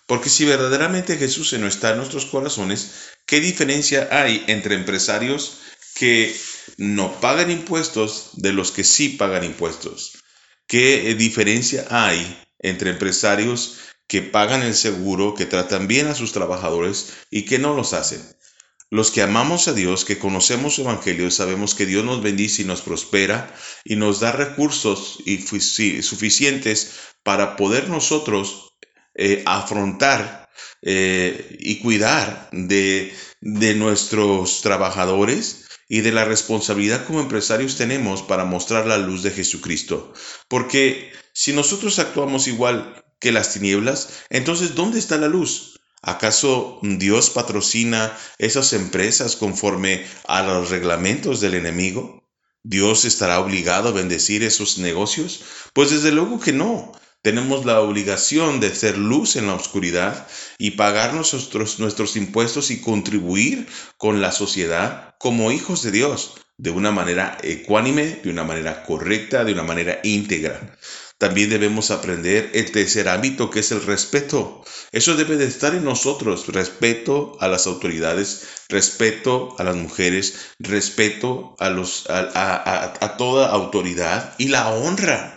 Porque 0.07 0.31
si 0.31 0.47
verdaderamente 0.47 1.19
Jesús 1.19 1.53
no 1.53 1.67
está 1.67 1.91
en 1.91 1.99
nuestros 1.99 2.25
corazones, 2.25 3.11
¿qué 3.27 3.41
diferencia 3.41 4.09
hay 4.11 4.43
entre 4.47 4.75
empresarios 4.75 5.59
que 5.95 6.35
no 6.79 7.21
pagan 7.21 7.51
impuestos 7.51 8.31
de 8.37 8.55
los 8.55 8.71
que 8.71 8.85
sí 8.85 9.11
pagan 9.11 9.45
impuestos? 9.45 10.13
¿Qué 10.67 11.15
diferencia 11.15 11.87
hay 11.91 12.47
entre 12.61 12.91
empresarios 12.91 13.79
que 14.07 14.23
pagan 14.23 14.63
el 14.63 14.75
seguro, 14.75 15.35
que 15.35 15.47
tratan 15.47 15.89
bien 15.89 16.07
a 16.07 16.15
sus 16.15 16.33
trabajadores 16.33 17.15
y 17.31 17.45
que 17.45 17.59
no 17.59 17.75
los 17.75 17.93
hacen? 17.93 18.23
Los 18.93 19.13
que 19.13 19.23
amamos 19.23 19.69
a 19.69 19.73
Dios, 19.73 20.05
que 20.05 20.19
conocemos 20.19 20.75
su 20.75 20.83
Evangelio, 20.83 21.31
sabemos 21.31 21.77
que 21.77 21.87
Dios 21.87 22.05
nos 22.05 22.23
bendice 22.23 22.63
y 22.63 22.65
nos 22.65 22.81
prospera 22.81 23.55
y 23.85 23.95
nos 23.95 24.19
da 24.19 24.33
recursos 24.33 25.19
y 25.25 25.39
suficientes 26.03 26.93
para 27.23 27.55
poder 27.55 27.89
nosotros 27.89 28.75
eh, 29.15 29.45
afrontar 29.47 30.49
eh, 30.83 31.57
y 31.61 31.79
cuidar 31.79 32.49
de, 32.53 33.15
de 33.41 33.75
nuestros 33.75 34.61
trabajadores 34.61 35.67
y 35.89 36.01
de 36.01 36.11
la 36.11 36.25
responsabilidad 36.25 37.05
como 37.05 37.21
empresarios 37.21 37.77
tenemos 37.77 38.23
para 38.23 38.45
mostrar 38.45 38.87
la 38.87 38.99
luz 38.99 39.23
de 39.23 39.31
Jesucristo. 39.31 40.13
Porque 40.49 41.13
si 41.33 41.53
nosotros 41.53 41.99
actuamos 41.99 42.49
igual 42.49 43.05
que 43.21 43.33
las 43.33 43.53
tinieblas, 43.53 44.09
entonces 44.31 44.75
¿dónde 44.75 44.99
está 44.99 45.17
la 45.19 45.29
luz? 45.29 45.81
¿Acaso 46.03 46.79
Dios 46.83 47.29
patrocina 47.31 48.17
esas 48.39 48.73
empresas 48.73 49.37
conforme 49.37 50.07
a 50.27 50.43
los 50.43 50.71
reglamentos 50.71 51.41
del 51.41 51.55
enemigo? 51.55 52.25
¿Dios 52.63 53.05
estará 53.05 53.39
obligado 53.41 53.91
a 53.91 53.93
bendecir 53.93 54.43
esos 54.43 54.79
negocios? 54.79 55.43
Pues 55.75 55.91
desde 55.91 56.13
luego 56.13 56.41
que 56.41 56.53
no. 56.53 56.93
Tenemos 57.23 57.67
la 57.67 57.81
obligación 57.81 58.61
de 58.61 58.75
ser 58.75 58.97
luz 58.97 59.37
en 59.37 59.47
la 59.47 59.55
oscuridad 59.55 60.27
y 60.57 60.71
pagar 60.73 61.13
nuestros, 61.13 61.79
nuestros 61.79 62.17
impuestos 62.17 62.71
y 62.71 62.81
contribuir 62.81 63.69
con 63.99 64.23
la 64.23 64.33
sociedad 64.33 65.15
como 65.19 65.53
hijos 65.53 65.83
de 65.83 65.91
Dios, 65.91 66.33
de 66.57 66.71
una 66.71 66.93
manera 66.93 67.37
ecuánime, 67.43 68.21
de 68.25 68.31
una 68.31 68.45
manera 68.45 68.85
correcta, 68.85 69.45
de 69.45 69.53
una 69.53 69.65
manera 69.65 70.01
íntegra. 70.03 70.79
También 71.21 71.51
debemos 71.51 71.91
aprender 71.91 72.51
el 72.55 72.73
tercer 72.73 73.07
ámbito 73.11 73.51
que 73.51 73.61
es 73.61 73.73
el 73.73 73.83
respeto. 73.83 74.65
Eso 74.91 75.17
debe 75.17 75.37
de 75.37 75.45
estar 75.45 75.75
en 75.75 75.85
nosotros. 75.85 76.47
Respeto 76.47 77.37
a 77.41 77.49
las 77.49 77.67
autoridades, 77.67 78.49
respeto 78.71 79.55
a 79.59 79.65
las 79.65 79.77
mujeres, 79.77 80.55
respeto 80.59 81.57
a, 81.59 81.69
los, 81.69 82.07
a 82.09 83.15
toda 83.19 83.51
autoridad 83.51 84.35
y 84.39 84.49
la 84.49 84.71
honra 84.71 85.37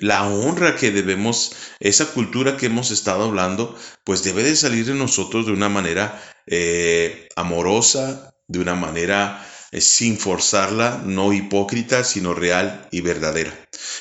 la 0.00 0.26
honra 0.26 0.76
que 0.76 0.90
debemos, 0.90 1.52
esa 1.78 2.06
cultura 2.06 2.56
que 2.56 2.66
hemos 2.66 2.90
estado 2.90 3.24
hablando, 3.24 3.76
pues 4.02 4.24
debe 4.24 4.42
de 4.42 4.56
salir 4.56 4.86
de 4.86 4.94
nosotros 4.94 5.44
de 5.44 5.52
una 5.52 5.68
manera 5.68 6.18
eh, 6.46 7.28
amorosa, 7.36 8.34
de 8.48 8.60
una 8.60 8.74
manera 8.74 9.46
sin 9.78 10.18
forzarla, 10.18 11.02
no 11.04 11.32
hipócrita, 11.32 12.02
sino 12.04 12.34
real 12.34 12.88
y 12.90 13.00
verdadera. 13.02 13.52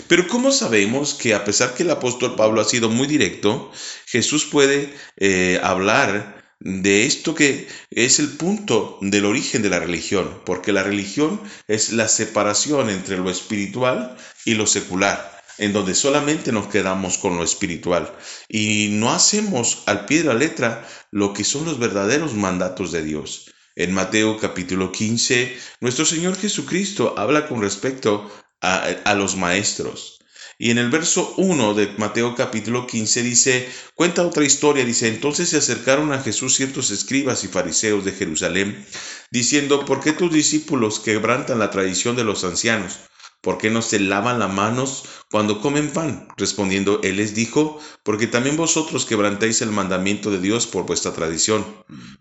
Pero 0.08 0.28
¿cómo 0.28 0.52
sabemos 0.52 1.14
que 1.14 1.34
a 1.34 1.46
pesar 1.46 1.74
que 1.74 1.84
el 1.84 1.92
apóstol 1.92 2.36
Pablo 2.36 2.62
ha 2.62 2.66
sido 2.66 2.90
muy 2.90 3.08
directo, 3.08 3.72
Jesús 4.08 4.46
puede 4.46 4.94
eh, 5.18 5.60
hablar 5.64 6.44
de 6.60 7.06
esto 7.06 7.36
que 7.36 7.68
es 7.92 8.20
el 8.20 8.30
punto 8.30 8.98
del 9.02 9.26
origen 9.26 9.62
de 9.62 9.70
la 9.70 9.80
religión? 9.80 10.42
Porque 10.46 10.72
la 10.72 10.84
religión 10.84 11.40
es 11.68 11.92
la 11.92 12.08
separación 12.08 12.90
entre 12.90 13.18
lo 13.18 13.30
espiritual 13.30 14.18
y 14.46 14.56
lo 14.56 14.66
secular 14.66 15.40
en 15.60 15.74
donde 15.74 15.94
solamente 15.94 16.52
nos 16.52 16.68
quedamos 16.68 17.18
con 17.18 17.38
lo 17.38 17.44
espiritual 17.44 18.16
y 18.48 18.88
no 18.92 19.12
hacemos 19.12 19.84
al 19.86 20.06
pie 20.06 20.20
de 20.20 20.24
la 20.24 20.34
letra 20.34 20.88
lo 21.12 21.34
que 21.34 21.44
son 21.44 21.66
los 21.66 21.78
verdaderos 21.80 22.34
mandatos 22.34 22.94
de 22.94 23.04
Dios. 23.04 23.52
En 23.80 23.94
Mateo 23.94 24.38
capítulo 24.38 24.92
15, 24.92 25.58
nuestro 25.80 26.04
Señor 26.04 26.36
Jesucristo 26.36 27.14
habla 27.18 27.48
con 27.48 27.62
respecto 27.62 28.30
a, 28.60 29.14
los 29.14 29.38
maestros. 29.38 30.20
Y 30.58 30.72
en 30.72 30.80
el 30.80 30.90
verso 30.90 31.34
1 31.38 31.74
de 31.76 31.88
Mateo 31.98 32.36
capítulo 32.36 32.86
15 32.86 33.24
dice, 33.24 33.70
cuenta 33.96 34.28
otra 34.28 34.44
historia, 34.44 34.84
dice, 34.84 35.08
entonces 35.08 35.48
se 35.48 35.56
acercaron 35.56 36.12
a 36.12 36.22
Jesús 36.22 36.56
ciertos 36.56 36.92
escribas 36.92 37.46
y 37.46 37.48
fariseos 37.48 38.04
de 38.04 38.12
Jerusalén, 38.12 38.86
diciendo, 39.32 39.86
¿por 39.86 40.02
qué 40.02 40.12
tus 40.12 40.34
discípulos 40.34 41.00
quebrantan 41.00 41.60
la 41.60 41.72
tradición 41.72 42.18
de 42.18 42.26
los 42.26 42.44
ancianos? 42.44 43.00
¿Por 43.42 43.58
qué 43.58 43.70
no 43.70 43.82
se 43.82 44.02
lavan 44.02 44.40
las 44.40 44.52
manos 44.52 45.06
cuando 45.32 45.62
comen 45.62 45.92
pan? 45.92 46.28
Respondiendo, 46.36 47.00
él 47.04 47.16
les 47.16 47.34
dijo, 47.34 47.80
porque 48.04 48.28
también 48.28 48.58
vosotros 48.58 49.06
quebrantáis 49.06 49.62
el 49.62 49.72
mandamiento 49.72 50.30
de 50.30 50.40
Dios 50.40 50.68
por 50.68 50.86
vuestra 50.86 51.14
tradición. 51.14 51.66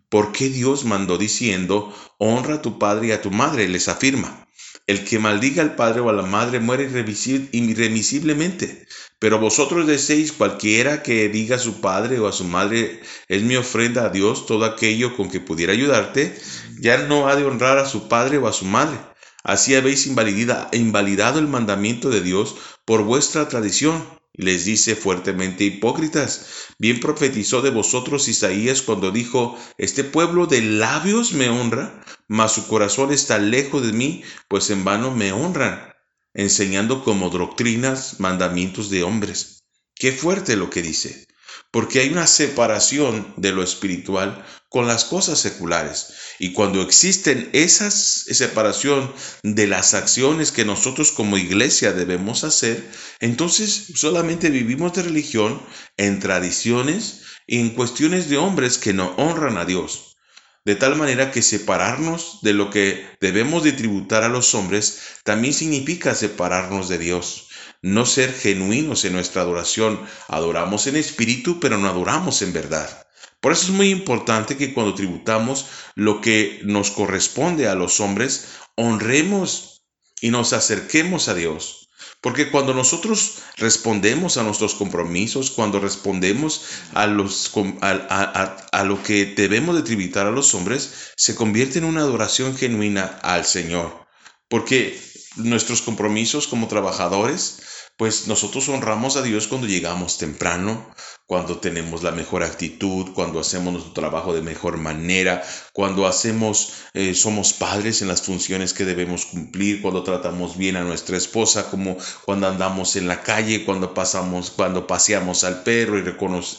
¿Por 0.08 0.30
qué 0.30 0.48
Dios 0.48 0.84
mandó 0.84 1.18
diciendo, 1.18 1.92
honra 2.18 2.54
a 2.54 2.62
tu 2.62 2.78
padre 2.78 3.08
y 3.08 3.10
a 3.10 3.20
tu 3.20 3.32
madre? 3.32 3.68
Les 3.68 3.88
afirma. 3.88 4.46
El 4.86 5.04
que 5.04 5.18
maldiga 5.18 5.60
al 5.60 5.74
padre 5.74 6.00
o 6.00 6.08
a 6.08 6.12
la 6.12 6.22
madre 6.22 6.60
muere 6.60 6.84
irremisiblemente. 6.84 8.86
Pero 9.18 9.40
vosotros 9.40 9.88
decéis, 9.88 10.30
cualquiera 10.30 11.02
que 11.02 11.28
diga 11.28 11.56
a 11.56 11.58
su 11.58 11.80
padre 11.80 12.20
o 12.20 12.28
a 12.28 12.32
su 12.32 12.44
madre, 12.44 13.00
es 13.26 13.42
mi 13.42 13.56
ofrenda 13.56 14.04
a 14.04 14.10
Dios, 14.10 14.46
todo 14.46 14.64
aquello 14.64 15.16
con 15.16 15.30
que 15.30 15.40
pudiera 15.40 15.72
ayudarte, 15.72 16.38
ya 16.78 16.96
no 17.08 17.26
ha 17.26 17.34
de 17.34 17.44
honrar 17.44 17.78
a 17.78 17.86
su 17.86 18.06
padre 18.06 18.38
o 18.38 18.46
a 18.46 18.52
su 18.52 18.66
madre 18.66 18.98
Así 19.44 19.74
habéis 19.74 20.06
invalidado 20.06 21.38
el 21.38 21.48
mandamiento 21.48 22.10
de 22.10 22.20
Dios 22.20 22.56
por 22.84 23.02
vuestra 23.02 23.48
tradición. 23.48 24.04
Les 24.34 24.64
dice 24.64 24.94
fuertemente 24.94 25.64
hipócritas. 25.64 26.46
Bien 26.78 27.00
profetizó 27.00 27.60
de 27.62 27.70
vosotros 27.70 28.28
Isaías 28.28 28.82
cuando 28.82 29.10
dijo, 29.10 29.58
Este 29.78 30.04
pueblo 30.04 30.46
de 30.46 30.62
labios 30.62 31.32
me 31.32 31.48
honra, 31.48 32.04
mas 32.28 32.52
su 32.52 32.66
corazón 32.68 33.12
está 33.12 33.38
lejos 33.38 33.84
de 33.84 33.92
mí, 33.92 34.22
pues 34.48 34.70
en 34.70 34.84
vano 34.84 35.10
me 35.12 35.32
honran, 35.32 35.92
enseñando 36.34 37.02
como 37.04 37.30
doctrinas 37.30 38.20
mandamientos 38.20 38.90
de 38.90 39.02
hombres. 39.02 39.64
Qué 39.94 40.12
fuerte 40.12 40.56
lo 40.56 40.70
que 40.70 40.82
dice 40.82 41.27
porque 41.70 42.00
hay 42.00 42.10
una 42.10 42.26
separación 42.26 43.34
de 43.36 43.52
lo 43.52 43.62
espiritual 43.62 44.44
con 44.68 44.86
las 44.86 45.04
cosas 45.04 45.38
seculares. 45.38 46.12
Y 46.38 46.52
cuando 46.52 46.82
existen 46.82 47.50
esa 47.52 47.90
separación 47.90 49.12
de 49.42 49.66
las 49.66 49.94
acciones 49.94 50.52
que 50.52 50.64
nosotros 50.64 51.12
como 51.12 51.38
iglesia 51.38 51.92
debemos 51.92 52.44
hacer, 52.44 52.86
entonces 53.20 53.92
solamente 53.94 54.50
vivimos 54.50 54.92
de 54.92 55.02
religión 55.02 55.62
en 55.96 56.20
tradiciones 56.20 57.22
y 57.46 57.60
en 57.60 57.70
cuestiones 57.70 58.28
de 58.28 58.36
hombres 58.36 58.78
que 58.78 58.92
no 58.92 59.14
honran 59.16 59.56
a 59.56 59.64
Dios. 59.64 60.16
De 60.64 60.76
tal 60.76 60.96
manera 60.96 61.30
que 61.30 61.40
separarnos 61.40 62.40
de 62.42 62.52
lo 62.52 62.68
que 62.68 63.06
debemos 63.22 63.64
de 63.64 63.72
tributar 63.72 64.22
a 64.22 64.28
los 64.28 64.54
hombres 64.54 64.98
también 65.24 65.54
significa 65.54 66.14
separarnos 66.14 66.90
de 66.90 66.98
Dios. 66.98 67.47
No 67.82 68.06
ser 68.06 68.32
genuinos 68.32 69.04
en 69.04 69.12
nuestra 69.12 69.42
adoración. 69.42 70.00
Adoramos 70.28 70.86
en 70.86 70.96
espíritu, 70.96 71.60
pero 71.60 71.78
no 71.78 71.88
adoramos 71.88 72.42
en 72.42 72.52
verdad. 72.52 73.06
Por 73.40 73.52
eso 73.52 73.66
es 73.66 73.70
muy 73.70 73.90
importante 73.90 74.56
que 74.56 74.74
cuando 74.74 74.94
tributamos 74.94 75.66
lo 75.94 76.20
que 76.20 76.60
nos 76.64 76.90
corresponde 76.90 77.68
a 77.68 77.74
los 77.74 78.00
hombres, 78.00 78.48
honremos 78.74 79.82
y 80.20 80.30
nos 80.30 80.52
acerquemos 80.52 81.28
a 81.28 81.34
Dios. 81.34 81.88
Porque 82.20 82.50
cuando 82.50 82.74
nosotros 82.74 83.38
respondemos 83.56 84.36
a 84.36 84.42
nuestros 84.42 84.74
compromisos, 84.74 85.52
cuando 85.52 85.78
respondemos 85.78 86.62
a, 86.94 87.06
los, 87.06 87.52
a, 87.80 88.84
lo 88.84 89.02
que 89.04 89.26
debemos 89.26 89.76
de 89.76 89.82
tributar 89.82 90.26
a 90.26 90.32
los 90.32 90.52
hombres, 90.54 91.12
se 91.16 91.36
convierte 91.36 91.78
en 91.78 91.84
una 91.84 92.00
adoración 92.00 92.56
genuina 92.56 93.04
al 93.22 93.44
Señor. 93.44 94.06
Porque 94.48 95.00
nuestros 95.36 95.82
compromisos 95.82 96.48
como 96.48 96.66
trabajadores, 96.66 97.60
pues 97.98 98.28
nosotros 98.28 98.68
honramos 98.68 99.16
a 99.16 99.22
Dios 99.22 99.48
cuando 99.48 99.66
llegamos 99.66 100.18
temprano, 100.18 100.86
cuando 101.26 101.58
tenemos 101.58 102.02
la 102.02 102.12
mejor 102.12 102.42
actitud, 102.42 103.12
cuando 103.12 103.40
hacemos 103.40 103.72
nuestro 103.72 103.92
trabajo 103.92 104.32
de 104.32 104.40
mejor 104.40 104.78
manera, 104.78 105.42
cuando 105.74 106.06
hacemos, 106.06 106.72
eh, 106.94 107.14
somos 107.14 107.52
padres 107.52 108.00
en 108.00 108.08
las 108.08 108.22
funciones 108.22 108.72
que 108.72 108.86
debemos 108.86 109.26
cumplir, 109.26 109.82
cuando 109.82 110.04
tratamos 110.04 110.56
bien 110.56 110.76
a 110.76 110.84
nuestra 110.84 111.18
esposa, 111.18 111.70
como 111.70 111.98
cuando 112.24 112.48
andamos 112.48 112.96
en 112.96 113.08
la 113.08 113.20
calle, 113.22 113.66
cuando 113.66 113.92
pasamos, 113.92 114.50
cuando 114.50 114.86
paseamos 114.86 115.44
al 115.44 115.64
perro 115.64 115.98
y, 115.98 116.04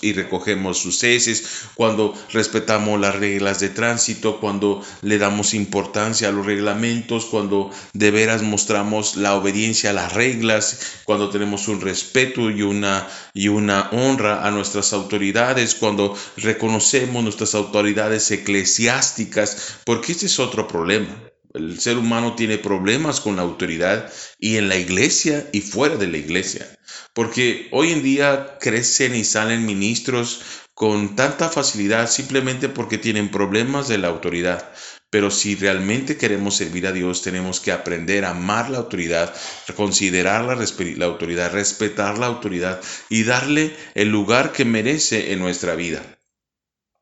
y 0.01 0.13
recogemos 0.13 0.77
sus 0.77 1.03
heces, 1.03 1.63
cuando 1.73 2.13
respetamos 2.31 2.99
las 2.99 3.15
reglas 3.15 3.59
de 3.61 3.69
tránsito, 3.69 4.39
cuando 4.39 4.83
le 5.01 5.17
damos 5.17 5.55
importancia 5.55 6.27
a 6.29 6.31
los 6.31 6.45
reglamentos, 6.45 7.25
cuando 7.25 7.71
de 7.93 8.11
veras 8.11 8.43
mostramos 8.43 9.15
la 9.15 9.33
obediencia 9.35 9.89
a 9.89 9.93
las 9.93 10.13
reglas, 10.13 10.79
cuando 11.05 11.28
tenemos 11.29 11.67
un 11.67 11.81
respeto 11.81 12.49
y 12.49 12.61
una, 12.61 13.07
y 13.33 13.47
una 13.47 13.89
honra 13.91 14.45
a 14.45 14.51
nuestras 14.51 14.93
autoridades, 14.93 15.75
cuando 15.75 16.17
reconocemos 16.37 17.23
nuestras 17.23 17.55
autoridades 17.55 18.29
eclesiásticas, 18.31 19.79
porque 19.85 20.11
este 20.11 20.25
es 20.25 20.39
otro 20.39 20.67
problema. 20.67 21.23
El 21.53 21.79
ser 21.79 21.97
humano 21.97 22.35
tiene 22.35 22.59
problemas 22.59 23.21
con 23.21 23.35
la 23.35 23.41
autoridad 23.41 24.11
y 24.37 24.57
en 24.57 24.69
la 24.69 24.77
iglesia 24.77 25.49
y 25.51 25.61
fuera 25.61 25.95
de 25.95 26.07
la 26.07 26.17
iglesia. 26.17 26.67
Porque 27.13 27.67
hoy 27.71 27.91
en 27.91 28.03
día 28.03 28.57
crecen 28.59 29.15
y 29.15 29.23
salen 29.23 29.65
ministros 29.65 30.41
con 30.79 31.15
tanta 31.15 31.49
facilidad 31.49 32.09
simplemente 32.09 32.69
porque 32.69 32.97
tienen 32.97 33.31
problemas 33.31 33.87
de 33.87 33.97
la 33.97 34.07
autoridad. 34.07 34.71
Pero 35.11 35.31
si 35.31 35.55
realmente 35.55 36.17
queremos 36.17 36.55
servir 36.55 36.85
a 36.85 36.91
Dios, 36.91 37.23
tenemos 37.23 37.59
que 37.59 37.71
aprender 37.71 38.25
a 38.25 38.31
amar 38.31 38.69
la 38.69 38.77
autoridad, 38.77 39.33
considerar 39.75 40.45
la, 40.45 41.05
autoridad, 41.05 41.51
respetar 41.51 42.19
la 42.19 42.27
autoridad 42.27 42.79
y 43.09 43.23
darle 43.23 43.75
el 43.95 44.09
lugar 44.09 44.51
que 44.51 44.65
merece 44.65 45.33
en 45.33 45.39
nuestra 45.39 45.73
vida. 45.73 46.03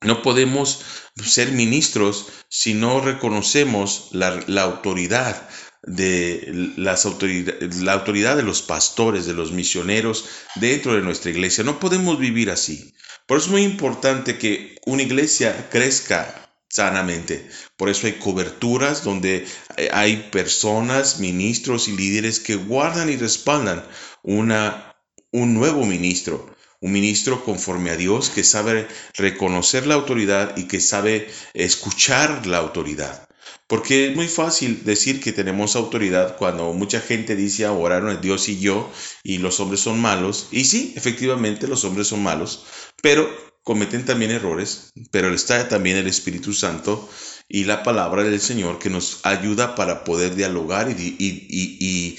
No 0.02 0.22
podemos 0.22 0.86
ser 1.22 1.52
ministros 1.52 2.28
si 2.50 2.76
no 2.76 3.02
reconocemos 3.02 4.10
la, 4.14 4.46
autoridad 4.62 5.50
de 5.84 6.74
las 6.78 7.06
la 7.06 7.94
autoridad 7.94 8.38
de 8.38 8.44
los 8.44 8.62
pastores, 8.62 9.26
de 9.26 9.34
los 9.34 9.52
misioneros 9.52 10.26
dentro 10.56 10.94
de 10.94 11.02
nuestra 11.02 11.32
iglesia. 11.32 11.66
No 11.66 11.80
podemos 11.80 12.20
vivir 12.20 12.52
así. 12.52 12.94
Por 13.26 13.38
eso 13.38 13.48
es 13.48 13.52
muy 13.52 13.64
importante 13.64 14.38
que 14.38 14.78
una 14.86 15.02
iglesia 15.02 15.68
crezca 15.70 16.47
sanamente. 16.70 17.48
Por 17.76 17.90
eso 17.90 18.08
hay 18.08 18.14
coberturas 18.14 19.04
donde 19.04 19.46
eh, 19.78 19.90
hay 19.92 20.30
personas, 20.32 21.20
ministros 21.20 21.88
y 21.88 21.96
líderes 21.96 22.40
que 22.40 22.56
guardan 22.56 23.10
y 23.10 23.16
respaldan 23.16 23.86
una, 24.24 24.96
un 25.32 25.54
nuevo 25.54 25.86
ministro. 25.86 26.56
Un 26.80 26.92
ministro 26.92 27.44
conforme 27.44 27.90
a 27.90 27.98
Dios 27.98 28.30
que 28.30 28.44
sabe 28.44 28.88
reconocer 29.16 29.88
la 29.88 29.96
autoridad 29.96 30.56
y 30.58 30.68
que 30.68 30.80
sabe 30.80 31.28
escuchar 31.56 32.46
la 32.46 32.60
autoridad. 32.60 33.28
Porque 33.68 34.08
es 34.08 34.16
muy 34.16 34.28
fácil 34.28 34.86
decir 34.86 35.20
que 35.20 35.34
tenemos 35.34 35.76
autoridad 35.76 36.38
cuando 36.38 36.72
mucha 36.74 37.02
gente 37.02 37.36
dice 37.36 37.66
ahora 37.66 38.00
no 38.00 38.16
Dios 38.16 38.48
y 38.48 38.60
yo 38.60 38.90
y 39.24 39.40
los 39.40 39.60
hombres 39.60 39.82
son 39.82 40.00
malos. 40.00 40.48
Y 40.52 40.66
sí, 40.66 40.94
efectivamente 40.96 41.68
los 41.68 41.84
hombres 41.84 42.08
son 42.08 42.24
malos, 42.24 42.66
pero 43.02 43.28
cometen 43.68 44.06
también 44.06 44.32
errores, 44.32 44.94
pero 45.12 45.34
está 45.34 45.68
también 45.68 45.98
el 45.98 46.08
Espíritu 46.08 46.54
Santo 46.54 47.10
y 47.50 47.66
la 47.66 47.84
palabra 47.84 48.24
del 48.24 48.40
Señor 48.40 48.80
que 48.80 48.90
nos 48.90 49.20
ayuda 49.26 49.76
para 49.76 50.06
poder 50.06 50.36
dialogar 50.36 50.90
y, 50.90 52.18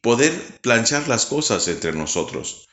poder 0.00 0.32
planchar 0.60 1.08
las 1.08 1.26
cosas 1.26 1.66
entre 1.66 1.92
nosotros. 1.92 2.68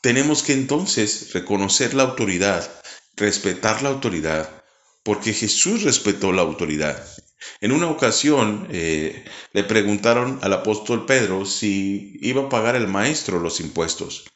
Tenemos 0.00 0.44
que 0.44 0.52
entonces 0.52 1.32
reconocer 1.32 1.92
la 1.94 2.04
autoridad, 2.04 2.70
respetar 3.16 3.82
la 3.82 3.88
autoridad, 3.88 4.62
porque 5.02 5.32
Jesús 5.32 5.82
respetó 5.82 6.30
la 6.30 6.42
autoridad. 6.42 7.04
En 7.60 7.72
una 7.72 7.88
ocasión 7.90 8.68
eh, 8.70 9.24
le 9.52 9.64
preguntaron 9.64 10.38
al 10.42 10.52
apóstol 10.52 11.04
Pedro 11.04 11.46
si 11.46 12.16
iba 12.22 12.42
a 12.42 12.48
pagar 12.48 12.76
el 12.76 12.86
maestro 12.86 13.40
los 13.40 13.58
impuestos 13.58 14.26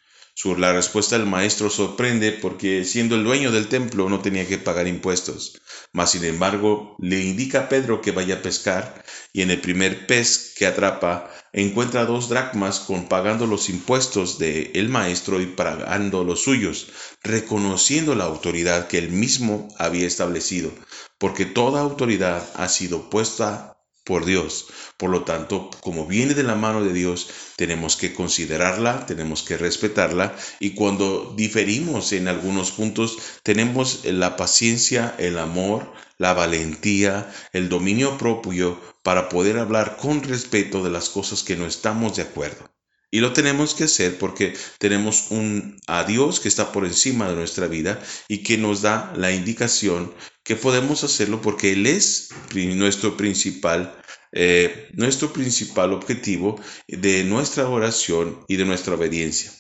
la 0.44 0.72
respuesta 0.72 1.18
del 1.18 1.27
maestro 1.27 1.70
sorprende 1.70 2.31
porque 2.31 2.85
siendo 2.85 3.16
el 3.16 3.25
dueño 3.25 3.51
del 3.51 3.68
templo 3.68 4.09
no 4.09 4.20
tenía 4.20 4.46
que 4.46 4.59
pagar 4.59 4.87
impuestos. 4.87 5.61
Mas 5.92 6.11
sin 6.12 6.25
embargo 6.25 6.94
le 7.01 7.22
indica 7.25 7.61
a 7.61 7.68
Pedro 7.68 8.01
que 8.01 8.12
vaya 8.12 8.37
a 8.37 8.42
pescar 8.42 9.05
y 9.33 9.42
en 9.42 9.51
el 9.51 9.61
primer 9.61 10.07
pez 10.07 10.55
que 10.57 10.66
atrapa 10.66 11.31
encuentra 11.53 12.05
dos 12.05 12.29
dracmas 12.29 12.81
con 12.81 13.09
pagando 13.09 13.46
los 13.46 13.70
impuestos 13.70 14.38
del 14.38 14.70
el 14.75 14.88
maestro 14.90 15.40
y 15.40 15.46
pagando 15.46 16.22
los 16.22 16.42
suyos, 16.42 16.88
reconociendo 17.22 18.14
la 18.14 18.25
autoridad 18.25 18.88
que 18.88 18.99
él 18.99 19.11
mismo 19.11 19.68
había 19.79 20.07
establecido, 20.07 20.70
porque 21.18 21.46
toda 21.46 21.81
autoridad 21.81 22.46
ha 22.55 22.68
sido 22.68 23.09
puesta 23.09 23.75
por 24.06 24.24
Dios. 24.24 24.68
Por 24.96 25.10
lo 25.10 25.24
tanto, 25.24 25.68
como 25.80 26.06
viene 26.06 26.32
de 26.34 26.44
la 26.44 26.54
mano 26.54 26.82
de 26.82 26.92
Dios, 26.92 27.28
tenemos 27.56 27.96
que 27.96 28.14
considerarla, 28.14 29.04
tenemos 29.04 29.42
que 29.42 29.58
respetarla 29.58 30.34
y 30.60 30.70
cuando 30.70 31.34
diferimos 31.36 32.12
en 32.12 32.28
algunos 32.28 32.70
puntos, 32.70 33.18
tenemos 33.42 34.04
la 34.04 34.36
paciencia, 34.36 35.14
el 35.18 35.38
amor, 35.38 35.92
la 36.18 36.32
valentía, 36.32 37.30
el 37.52 37.68
dominio 37.68 38.16
propio 38.16 38.80
para 39.02 39.28
poder 39.28 39.58
hablar 39.58 39.96
con 39.96 40.22
respeto 40.22 40.84
de 40.84 40.90
las 40.90 41.08
cosas 41.08 41.42
que 41.42 41.56
no 41.56 41.66
estamos 41.66 42.16
de 42.16 42.22
acuerdo. 42.22 42.75
Y 43.10 43.20
lo 43.20 43.32
tenemos 43.32 43.74
que 43.74 43.84
hacer 43.84 44.18
porque 44.18 44.54
tenemos 44.78 45.30
un 45.30 45.78
a 45.86 46.04
Dios 46.04 46.40
que 46.40 46.48
está 46.48 46.72
por 46.72 46.84
encima 46.84 47.28
de 47.28 47.36
nuestra 47.36 47.68
vida 47.68 48.02
y 48.28 48.42
que 48.42 48.58
nos 48.58 48.82
da 48.82 49.12
la 49.16 49.32
indicación 49.32 50.12
que 50.42 50.56
podemos 50.56 51.04
hacerlo 51.04 51.40
porque 51.40 51.72
Él 51.72 51.86
es 51.86 52.30
nuestro 52.54 53.16
principal, 53.16 53.96
eh, 54.32 54.88
nuestro 54.92 55.32
principal 55.32 55.92
objetivo 55.92 56.60
de 56.88 57.24
nuestra 57.24 57.68
oración 57.68 58.44
y 58.48 58.56
de 58.56 58.64
nuestra 58.64 58.94
obediencia. 58.94 59.52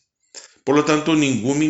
Por 0.66 0.74
lo 0.74 0.84
tanto, 0.84 1.14
ningún 1.14 1.60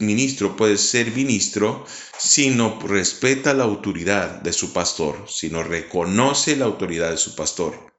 ministro 0.00 0.56
puede 0.56 0.76
ser 0.76 1.12
ministro 1.12 1.86
si 2.18 2.50
no 2.50 2.80
respeta 2.80 3.54
la 3.54 3.62
autoridad 3.62 4.42
de 4.42 4.52
su 4.52 4.72
pastor, 4.72 5.24
si 5.28 5.50
no 5.50 5.62
reconoce 5.62 6.56
la 6.56 6.64
autoridad 6.64 7.12
de 7.12 7.16
su 7.16 7.36
pastor. 7.36 7.92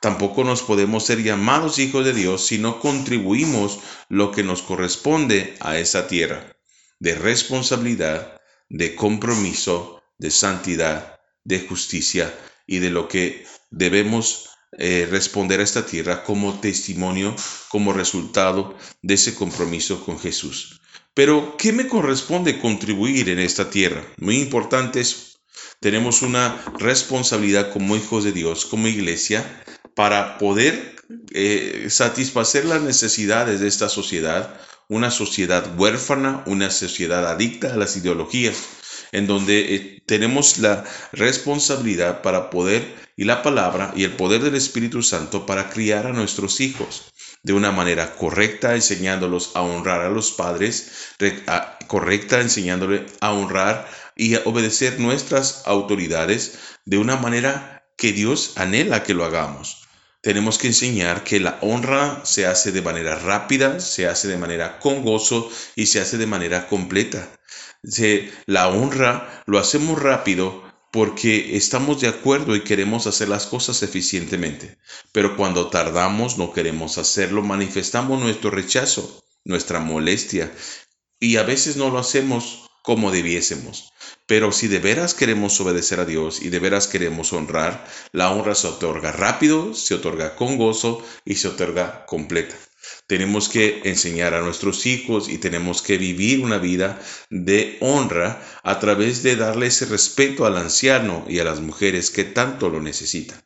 Tampoco 0.00 0.44
nos 0.44 0.62
podemos 0.62 1.04
ser 1.04 1.22
llamados 1.22 1.78
hijos 1.78 2.04
de 2.04 2.14
Dios 2.14 2.46
si 2.46 2.58
no 2.58 2.80
contribuimos 2.80 3.80
lo 4.08 4.32
que 4.32 4.42
nos 4.42 4.62
corresponde 4.62 5.54
a 5.60 5.78
esa 5.78 6.08
tierra, 6.08 6.56
de 6.98 7.14
responsabilidad, 7.14 8.40
de 8.70 8.94
compromiso, 8.94 10.02
de 10.16 10.30
santidad, 10.30 11.20
de 11.44 11.60
justicia 11.60 12.34
y 12.66 12.78
de 12.78 12.90
lo 12.90 13.08
que 13.08 13.44
debemos 13.70 14.50
eh, 14.78 15.06
responder 15.10 15.60
a 15.60 15.64
esta 15.64 15.84
tierra 15.84 16.24
como 16.24 16.60
testimonio, 16.60 17.34
como 17.68 17.92
resultado 17.92 18.76
de 19.02 19.14
ese 19.14 19.34
compromiso 19.34 20.04
con 20.04 20.18
Jesús. 20.18 20.80
Pero, 21.12 21.56
¿qué 21.58 21.72
me 21.72 21.88
corresponde 21.88 22.60
contribuir 22.60 23.28
en 23.28 23.40
esta 23.40 23.68
tierra? 23.68 24.06
Muy 24.18 24.36
importante 24.38 25.00
es, 25.00 25.40
tenemos 25.80 26.22
una 26.22 26.62
responsabilidad 26.78 27.72
como 27.72 27.96
hijos 27.96 28.22
de 28.24 28.32
Dios, 28.32 28.64
como 28.64 28.86
iglesia, 28.86 29.64
para 30.00 30.38
poder 30.38 30.96
eh, 31.30 31.88
satisfacer 31.90 32.64
las 32.64 32.80
necesidades 32.80 33.60
de 33.60 33.68
esta 33.68 33.90
sociedad, 33.90 34.48
una 34.88 35.10
sociedad 35.10 35.78
huérfana, 35.78 36.42
una 36.46 36.70
sociedad 36.70 37.30
adicta 37.30 37.74
a 37.74 37.76
las 37.76 37.98
ideologías, 37.98 38.56
en 39.12 39.26
donde 39.26 39.74
eh, 39.74 40.02
tenemos 40.06 40.56
la 40.56 40.84
responsabilidad 41.12 42.22
para 42.22 42.48
poder 42.48 42.94
y 43.14 43.24
la 43.24 43.42
palabra 43.42 43.92
y 43.94 44.04
el 44.04 44.12
poder 44.12 44.42
del 44.42 44.54
Espíritu 44.54 45.02
Santo 45.02 45.44
para 45.44 45.68
criar 45.68 46.06
a 46.06 46.14
nuestros 46.14 46.62
hijos 46.62 47.12
de 47.42 47.52
una 47.52 47.70
manera 47.70 48.16
correcta, 48.16 48.74
enseñándolos 48.76 49.50
a 49.52 49.60
honrar 49.60 50.00
a 50.00 50.08
los 50.08 50.32
padres, 50.32 51.12
correcta, 51.88 52.40
enseñándoles 52.40 53.02
a 53.20 53.34
honrar 53.34 53.86
y 54.16 54.36
a 54.36 54.40
obedecer 54.46 54.98
nuestras 54.98 55.64
autoridades 55.66 56.58
de 56.86 56.96
una 56.96 57.16
manera 57.16 57.84
que 57.98 58.12
Dios 58.12 58.54
anhela 58.56 59.02
que 59.02 59.12
lo 59.12 59.26
hagamos. 59.26 59.79
Tenemos 60.22 60.58
que 60.58 60.66
enseñar 60.68 61.24
que 61.24 61.40
la 61.40 61.58
honra 61.62 62.20
se 62.24 62.46
hace 62.46 62.72
de 62.72 62.82
manera 62.82 63.16
rápida, 63.16 63.80
se 63.80 64.06
hace 64.06 64.28
de 64.28 64.36
manera 64.36 64.78
con 64.78 65.02
gozo 65.02 65.50
y 65.76 65.86
se 65.86 66.00
hace 66.00 66.18
de 66.18 66.26
manera 66.26 66.68
completa. 66.68 67.28
la 68.46 68.68
honra 68.68 69.42
lo 69.46 69.58
hacemos 69.58 70.00
rápido 70.00 70.62
porque 70.92 71.56
estamos 71.56 72.00
de 72.00 72.08
acuerdo 72.08 72.56
y 72.56 72.64
queremos 72.64 73.06
hacer 73.06 73.28
las 73.28 73.46
cosas 73.46 73.82
eficientemente. 73.82 74.78
Pero 75.12 75.36
cuando 75.36 75.68
tardamos, 75.70 76.36
no 76.36 76.52
queremos 76.52 76.98
hacerlo, 76.98 77.42
manifestamos 77.42 78.20
nuestro 78.20 78.50
rechazo, 78.50 79.24
nuestra 79.44 79.80
molestia 79.80 80.52
y 81.18 81.36
a 81.36 81.42
veces 81.44 81.76
no 81.76 81.90
lo 81.90 81.98
hacemos 81.98 82.69
como 82.82 83.10
debiésemos. 83.10 83.92
Pero 84.26 84.52
si 84.52 84.68
de 84.68 84.78
veras 84.78 85.14
queremos 85.14 85.60
obedecer 85.60 86.00
a 86.00 86.04
Dios 86.04 86.40
y 86.42 86.50
de 86.50 86.58
veras 86.58 86.86
queremos 86.86 87.32
honrar, 87.32 87.86
la 88.12 88.30
honra 88.30 88.54
se 88.54 88.68
otorga 88.68 89.12
rápido, 89.12 89.74
se 89.74 89.94
otorga 89.94 90.36
con 90.36 90.56
gozo 90.56 91.04
y 91.24 91.36
se 91.36 91.48
otorga 91.48 92.06
completa. 92.06 92.56
Tenemos 93.06 93.48
que 93.48 93.82
enseñar 93.84 94.34
a 94.34 94.40
nuestros 94.40 94.86
hijos 94.86 95.28
y 95.28 95.38
tenemos 95.38 95.82
que 95.82 95.98
vivir 95.98 96.40
una 96.40 96.58
vida 96.58 97.00
de 97.28 97.76
honra 97.80 98.42
a 98.62 98.78
través 98.78 99.22
de 99.22 99.36
darle 99.36 99.66
ese 99.66 99.86
respeto 99.86 100.46
al 100.46 100.56
anciano 100.56 101.24
y 101.28 101.40
a 101.40 101.44
las 101.44 101.60
mujeres 101.60 102.10
que 102.10 102.24
tanto 102.24 102.70
lo 102.70 102.80
necesitan. 102.80 103.42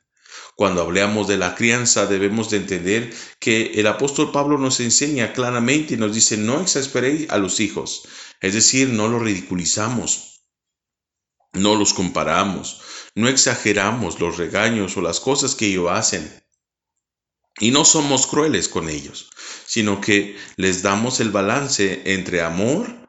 Cuando 0.56 0.82
hablamos 0.82 1.26
de 1.26 1.36
la 1.36 1.54
crianza 1.56 2.06
debemos 2.06 2.50
de 2.50 2.58
entender 2.58 3.12
que 3.40 3.72
el 3.74 3.86
apóstol 3.88 4.30
Pablo 4.30 4.56
nos 4.56 4.78
enseña 4.80 5.32
claramente 5.32 5.94
y 5.94 5.96
nos 5.96 6.14
dice 6.14 6.36
no 6.36 6.60
exasperéis 6.60 7.28
a 7.30 7.38
los 7.38 7.58
hijos, 7.58 8.06
es 8.40 8.54
decir, 8.54 8.88
no 8.90 9.08
los 9.08 9.22
ridiculizamos, 9.22 10.42
no 11.54 11.74
los 11.74 11.92
comparamos, 11.92 12.80
no 13.14 13.28
exageramos 13.28 14.20
los 14.20 14.36
regaños 14.36 14.96
o 14.96 15.00
las 15.00 15.18
cosas 15.18 15.54
que 15.54 15.66
ellos 15.66 15.90
hacen. 15.90 16.44
Y 17.60 17.70
no 17.70 17.84
somos 17.84 18.26
crueles 18.26 18.68
con 18.68 18.88
ellos, 18.88 19.30
sino 19.66 20.00
que 20.00 20.36
les 20.56 20.82
damos 20.82 21.20
el 21.20 21.30
balance 21.30 22.02
entre 22.12 22.42
amor, 22.42 23.08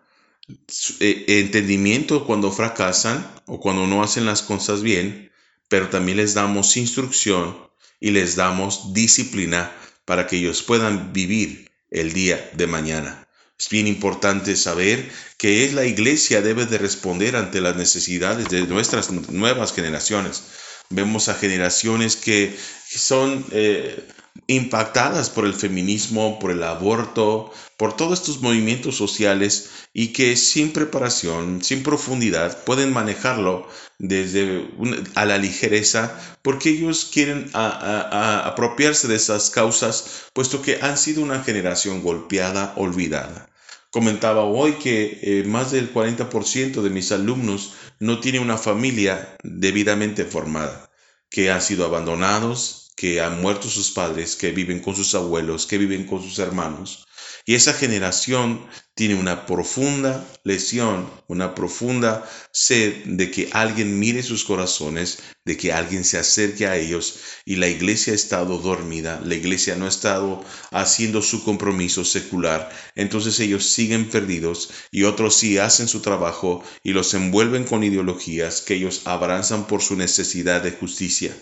eh, 1.00 1.26
entendimiento 1.28 2.26
cuando 2.26 2.52
fracasan 2.52 3.34
o 3.48 3.60
cuando 3.60 3.88
no 3.88 4.04
hacen 4.04 4.26
las 4.26 4.44
cosas 4.44 4.84
bien, 4.84 5.32
pero 5.68 5.90
también 5.90 6.18
les 6.18 6.34
damos 6.34 6.78
instrucción 6.78 7.58
y 8.00 8.12
les 8.12 8.36
damos 8.36 8.94
disciplina 8.94 9.72
para 10.06 10.28
que 10.28 10.38
ellos 10.38 10.64
puedan 10.64 11.14
vivir 11.14 11.72
el 11.90 12.14
día 12.14 12.52
de 12.54 12.68
mañana. 12.68 13.28
Es 13.58 13.70
bien 13.70 13.88
importante 13.88 14.56
saber 14.56 15.10
que 15.38 15.72
la 15.72 15.86
iglesia 15.86 16.42
debe 16.42 16.66
de 16.66 16.78
responder 16.78 17.36
ante 17.36 17.62
las 17.62 17.76
necesidades 17.78 18.50
de 18.50 18.68
nuestras 18.68 19.12
nuevas 19.12 19.74
generaciones. 19.74 20.44
Vemos 20.90 21.30
a 21.30 21.36
generaciones 21.36 22.18
que 22.18 22.56
son 22.88 23.46
eh, 23.52 24.06
impactadas 24.48 25.30
por 25.30 25.46
el 25.46 25.54
feminismo, 25.54 26.40
por 26.40 26.52
el 26.52 26.64
aborto, 26.64 27.52
por 27.78 27.96
todos 27.96 28.20
estos 28.20 28.42
movimientos 28.42 28.96
sociales 28.96 29.70
y 29.94 30.10
que 30.10 30.36
sin 30.38 30.72
preparación, 30.72 31.64
sin 31.64 31.84
profundidad, 31.84 32.64
pueden 32.64 32.94
manejarlo 32.94 33.68
desde 33.98 34.70
a 35.16 35.26
la 35.26 35.38
ligereza 35.38 36.20
porque 36.42 36.70
ellos 36.70 37.10
quieren 37.12 37.50
apropiarse 37.54 39.08
de 39.08 39.16
esas 39.16 39.50
causas, 39.50 40.26
puesto 40.34 40.62
que 40.62 40.80
han 40.82 40.98
sido 40.98 41.22
una 41.22 41.44
generación 41.44 42.02
golpeada, 42.04 42.74
olvidada. 42.76 43.50
Comentaba 43.90 44.44
hoy 44.44 44.74
que 44.74 45.20
eh, 45.22 45.44
más 45.46 45.72
del 45.72 45.94
40% 45.94 46.82
de 46.82 46.90
mis 46.90 47.14
alumnos 47.14 47.76
no 48.00 48.20
tiene 48.20 48.40
una 48.40 48.58
familia 48.58 49.38
debidamente 49.42 50.26
formada, 50.26 50.90
que 51.30 51.50
han 51.50 51.62
sido 51.62 51.86
abandonados, 51.86 52.85
que 52.96 53.22
han 53.22 53.42
muerto 53.42 53.70
sus 53.70 53.92
padres, 53.92 54.36
que 54.36 54.52
viven 54.52 54.80
con 54.80 54.96
sus 54.96 55.14
abuelos, 55.16 55.66
que 55.66 55.78
viven 55.78 56.06
con 56.06 56.22
sus 56.22 56.40
hermanos. 56.40 57.06
Y 57.48 57.54
esa 57.54 57.74
generación 57.74 58.66
tiene 58.96 59.14
una 59.16 59.46
profunda 59.46 60.26
lesión, 60.44 61.08
una 61.28 61.54
profunda 61.54 62.28
sed 62.52 63.04
de 63.06 63.30
que 63.30 63.50
alguien 63.52 64.00
mire 64.00 64.24
sus 64.24 64.44
corazones, 64.46 65.20
de 65.44 65.56
que 65.56 65.72
alguien 65.72 66.06
se 66.06 66.18
acerque 66.18 66.66
a 66.66 66.76
ellos. 66.76 67.20
Y 67.46 67.58
la 67.58 67.68
iglesia 67.68 68.14
ha 68.14 68.16
estado 68.16 68.58
dormida, 68.58 69.22
la 69.24 69.36
iglesia 69.36 69.76
no 69.76 69.86
ha 69.86 69.90
estado 69.90 70.44
haciendo 70.72 71.22
su 71.22 71.44
compromiso 71.44 72.04
secular. 72.04 72.72
Entonces 72.96 73.40
ellos 73.40 73.66
siguen 73.66 74.10
perdidos 74.10 74.72
y 74.90 75.04
otros 75.04 75.36
sí 75.36 75.60
hacen 75.60 75.88
su 75.88 76.00
trabajo 76.00 76.64
y 76.84 76.94
los 76.94 77.14
envuelven 77.14 77.66
con 77.66 77.84
ideologías 77.84 78.62
que 78.62 78.76
ellos 78.76 79.04
abrazan 79.06 79.68
por 79.68 79.84
su 79.84 79.96
necesidad 79.96 80.64
de 80.64 80.72
justicia. 80.72 81.36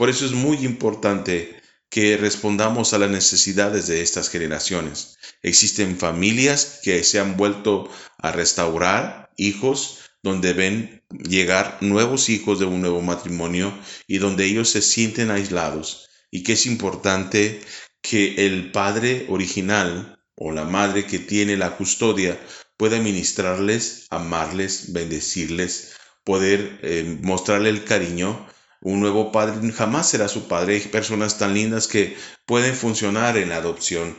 Por 0.00 0.08
eso 0.08 0.24
es 0.24 0.32
muy 0.32 0.64
importante 0.64 1.60
que 1.90 2.16
respondamos 2.16 2.94
a 2.94 2.98
las 2.98 3.10
necesidades 3.10 3.86
de 3.86 4.00
estas 4.00 4.30
generaciones. 4.30 5.18
Existen 5.42 5.98
familias 5.98 6.80
que 6.82 7.04
se 7.04 7.20
han 7.20 7.36
vuelto 7.36 7.86
a 8.16 8.32
restaurar 8.32 9.30
hijos 9.36 9.98
donde 10.22 10.54
ven 10.54 11.02
llegar 11.10 11.76
nuevos 11.82 12.30
hijos 12.30 12.58
de 12.58 12.64
un 12.64 12.80
nuevo 12.80 13.02
matrimonio 13.02 13.78
y 14.06 14.16
donde 14.16 14.46
ellos 14.46 14.70
se 14.70 14.80
sienten 14.80 15.30
aislados 15.30 16.08
y 16.30 16.44
que 16.44 16.54
es 16.54 16.64
importante 16.64 17.60
que 18.00 18.46
el 18.46 18.72
padre 18.72 19.26
original 19.28 20.18
o 20.34 20.50
la 20.50 20.64
madre 20.64 21.04
que 21.04 21.18
tiene 21.18 21.58
la 21.58 21.76
custodia 21.76 22.40
pueda 22.78 22.98
ministrarles, 23.00 24.06
amarles, 24.08 24.94
bendecirles, 24.94 25.92
poder 26.24 26.80
eh, 26.82 27.18
mostrarle 27.20 27.68
el 27.68 27.84
cariño 27.84 28.46
un 28.80 29.00
nuevo 29.00 29.30
padre 29.32 29.72
jamás 29.72 30.08
será 30.10 30.28
su 30.28 30.48
padre. 30.48 30.74
Hay 30.74 30.80
personas 30.80 31.38
tan 31.38 31.54
lindas 31.54 31.86
que 31.86 32.16
pueden 32.46 32.74
funcionar 32.74 33.36
en 33.36 33.50
la 33.50 33.56
adopción 33.56 34.16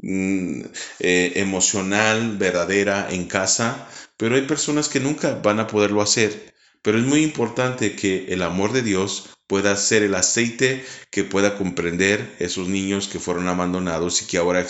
mm, 0.00 0.62
eh, 1.00 1.32
emocional, 1.36 2.36
verdadera, 2.36 3.08
en 3.10 3.26
casa, 3.26 3.88
pero 4.16 4.36
hay 4.36 4.42
personas 4.42 4.88
que 4.88 5.00
nunca 5.00 5.34
van 5.42 5.60
a 5.60 5.66
poderlo 5.66 6.02
hacer. 6.02 6.54
Pero 6.82 6.98
es 6.98 7.04
muy 7.04 7.22
importante 7.22 7.96
que 7.96 8.26
el 8.28 8.42
amor 8.42 8.72
de 8.72 8.82
Dios 8.82 9.30
pueda 9.46 9.76
ser 9.76 10.02
el 10.02 10.14
aceite 10.14 10.84
que 11.10 11.24
pueda 11.24 11.56
comprender 11.56 12.34
esos 12.38 12.68
niños 12.68 13.08
que 13.08 13.18
fueron 13.18 13.48
abandonados 13.48 14.22
y 14.22 14.26
que 14.26 14.38
ahora 14.38 14.66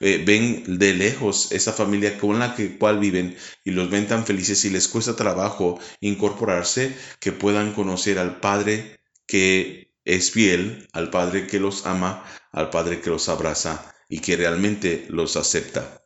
eh, 0.00 0.22
ven 0.26 0.78
de 0.78 0.94
lejos 0.94 1.52
esa 1.52 1.72
familia 1.72 2.18
con 2.18 2.38
la 2.38 2.54
que, 2.54 2.76
cual 2.76 2.98
viven 2.98 3.36
y 3.64 3.70
los 3.70 3.90
ven 3.90 4.06
tan 4.06 4.26
felices 4.26 4.64
y 4.64 4.70
les 4.70 4.88
cuesta 4.88 5.16
trabajo 5.16 5.80
incorporarse, 6.00 6.94
que 7.20 7.32
puedan 7.32 7.72
conocer 7.72 8.18
al 8.18 8.40
Padre 8.40 9.00
que 9.26 9.94
es 10.04 10.30
fiel, 10.30 10.86
al 10.92 11.10
Padre 11.10 11.46
que 11.46 11.58
los 11.58 11.86
ama, 11.86 12.24
al 12.52 12.70
Padre 12.70 13.00
que 13.00 13.10
los 13.10 13.28
abraza 13.28 13.94
y 14.08 14.20
que 14.20 14.36
realmente 14.36 15.06
los 15.08 15.36
acepta. 15.36 16.02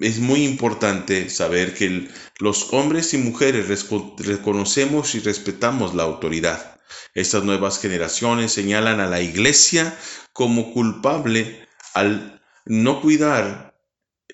Es 0.00 0.18
muy 0.18 0.44
importante 0.44 1.28
saber 1.30 1.74
que 1.74 2.08
los 2.38 2.72
hombres 2.72 3.12
y 3.14 3.18
mujeres 3.18 3.66
reconocemos 4.18 5.14
y 5.14 5.20
respetamos 5.20 5.94
la 5.94 6.04
autoridad 6.04 6.74
estas 7.14 7.44
nuevas 7.44 7.80
generaciones 7.80 8.52
señalan 8.52 9.00
a 9.00 9.06
la 9.06 9.20
iglesia 9.20 9.96
como 10.32 10.72
culpable 10.72 11.66
al 11.94 12.42
no 12.64 13.00
cuidar 13.00 13.78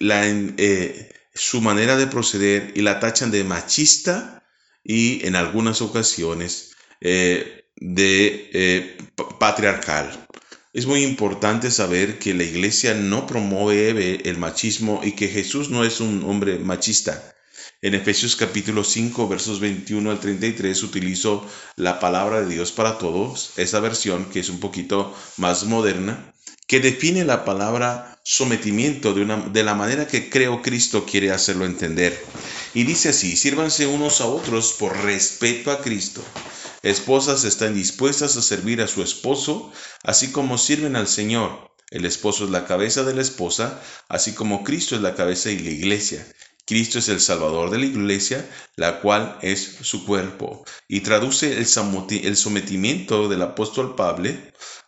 eh, 0.00 1.12
su 1.34 1.60
manera 1.60 1.96
de 1.96 2.06
proceder 2.06 2.72
y 2.74 2.80
la 2.80 2.98
tachan 3.00 3.30
de 3.30 3.44
machista 3.44 4.44
y 4.82 5.26
en 5.26 5.36
algunas 5.36 5.82
ocasiones 5.82 6.76
eh, 7.00 7.66
de 7.76 8.50
eh, 8.52 8.98
patriarcal. 9.38 10.26
Es 10.72 10.87
muy 10.87 11.02
importante 11.02 11.68
saber 11.72 12.20
que 12.20 12.33
la 12.33 12.44
iglesia 12.44 12.94
no 12.94 13.26
promueve 13.26 14.28
el 14.30 14.38
machismo 14.38 15.00
y 15.02 15.12
que 15.12 15.26
Jesús 15.26 15.68
no 15.68 15.83
es 15.83 15.98
un 15.98 16.22
hombre 16.22 16.61
machista. 16.61 17.35
En 17.83 17.96
Efesios 17.96 18.37
capítulo 18.37 18.85
5, 18.85 19.26
versos 19.26 19.59
21 19.59 20.09
al 20.12 20.20
33, 20.20 20.80
utilizo 20.85 21.44
la 21.74 21.98
palabra 21.98 22.42
de 22.42 22.54
Dios 22.54 22.70
para 22.70 22.98
todos, 22.98 23.50
esa 23.56 23.80
versión 23.80 24.26
que 24.26 24.38
es 24.38 24.48
un 24.48 24.61
poquito 24.61 25.12
más 25.38 25.64
moderna, 25.64 26.33
que 26.68 26.78
define 26.78 27.24
la 27.24 27.44
palabra 27.44 28.20
sometimiento 28.22 29.12
de, 29.12 29.22
una, 29.22 29.38
de 29.48 29.64
la 29.64 29.74
manera 29.74 30.06
que 30.06 30.30
creo 30.30 30.62
Cristo 30.62 31.04
quiere 31.04 31.33
hacerlo 31.33 31.66
entender. 31.66 32.16
Y 32.74 32.85
dice 32.85 33.09
así, 33.09 33.37
sírvanse 33.37 33.88
unos 33.88 34.20
a 34.20 34.26
otros 34.26 34.76
por 34.78 34.96
respeto 34.98 35.72
a 35.72 35.80
Cristo. 35.80 36.22
Esposas 36.82 37.44
están 37.44 37.74
dispuestas 37.74 38.36
a 38.36 38.42
servir 38.42 38.80
a 38.80 38.88
su 38.88 39.02
esposo, 39.02 39.72
así 40.02 40.32
como 40.32 40.58
sirven 40.58 40.96
al 40.96 41.08
Señor. 41.08 41.70
El 41.90 42.04
esposo 42.04 42.44
es 42.44 42.50
la 42.50 42.66
cabeza 42.66 43.02
de 43.02 43.14
la 43.14 43.22
esposa, 43.22 43.80
así 44.08 44.32
como 44.32 44.64
Cristo 44.64 44.94
es 44.94 45.02
la 45.02 45.14
cabeza 45.14 45.48
de 45.48 45.60
la 45.60 45.70
iglesia 45.70 46.26
Cristo 46.70 47.00
es 47.00 47.08
el 47.08 47.20
Salvador 47.20 47.70
de 47.70 47.78
la 47.78 47.86
iglesia, 47.86 48.48
la 48.76 49.00
cual 49.00 49.36
es 49.42 49.78
su 49.80 50.06
cuerpo. 50.06 50.64
Y 50.86 51.00
traduce 51.00 51.58
el 51.58 51.66
sometimiento 52.36 53.28
del 53.28 53.42
apóstol 53.42 53.96
Pablo 53.96 54.30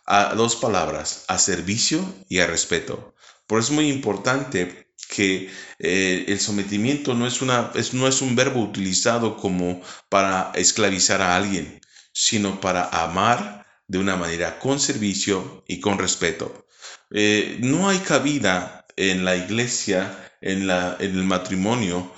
a 0.05 0.33
dos 0.33 0.55
palabras, 0.55 1.25
a 1.27 1.37
servicio 1.37 1.99
y 2.29 2.39
a 2.39 2.47
respeto. 2.47 3.13
Por 3.47 3.59
eso 3.59 3.73
es 3.73 3.75
muy 3.75 3.89
importante 3.89 4.93
que 5.09 5.49
eh, 5.79 6.23
el 6.29 6.39
sometimiento 6.39 7.15
no 7.15 7.27
es, 7.27 7.41
no 7.41 8.07
es 8.07 8.21
un 8.21 8.35
verbo 8.37 8.61
utilizado 8.61 9.35
como 9.35 9.81
para 10.07 10.53
esclavizar 10.55 11.21
a 11.21 11.35
alguien, 11.35 11.81
sino 12.13 12.61
para 12.61 12.85
amar 12.85 13.65
de 13.87 13.97
una 13.97 14.15
manera 14.15 14.59
con 14.59 14.79
servicio 14.79 15.63
y 15.67 15.79
con 15.79 15.99
respeto. 15.99 16.65
Eh, 17.11 17.57
no 17.59 17.89
hay 17.89 17.99
cabida 17.99 18.85
en 18.95 19.25
la 19.25 19.35
iglesia, 19.35 20.31
en, 20.41 20.67
la, 20.67 20.95
en 20.99 21.17
el 21.17 21.23
matrimonio, 21.23 22.11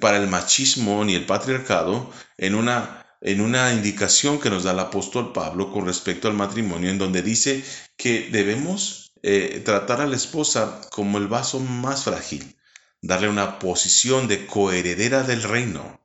para 0.00 0.16
el 0.16 0.28
machismo 0.28 1.04
ni 1.04 1.14
el 1.14 1.26
patriarcado 1.26 2.10
en 2.38 2.54
una, 2.54 3.06
en 3.20 3.40
una 3.40 3.72
indicación 3.72 4.40
que 4.40 4.50
nos 4.50 4.64
da 4.64 4.72
el 4.72 4.78
apóstol 4.78 5.32
Pablo 5.32 5.72
con 5.72 5.86
respecto 5.86 6.28
al 6.28 6.34
matrimonio, 6.34 6.90
en 6.90 6.98
donde 6.98 7.22
dice 7.22 7.64
que 7.96 8.28
debemos 8.30 9.12
eh, 9.22 9.62
tratar 9.64 10.00
a 10.00 10.06
la 10.06 10.16
esposa 10.16 10.80
como 10.90 11.18
el 11.18 11.28
vaso 11.28 11.60
más 11.60 12.04
frágil, 12.04 12.56
darle 13.00 13.28
una 13.28 13.58
posición 13.58 14.28
de 14.28 14.46
coheredera 14.46 15.22
del 15.22 15.42
reino 15.42 16.00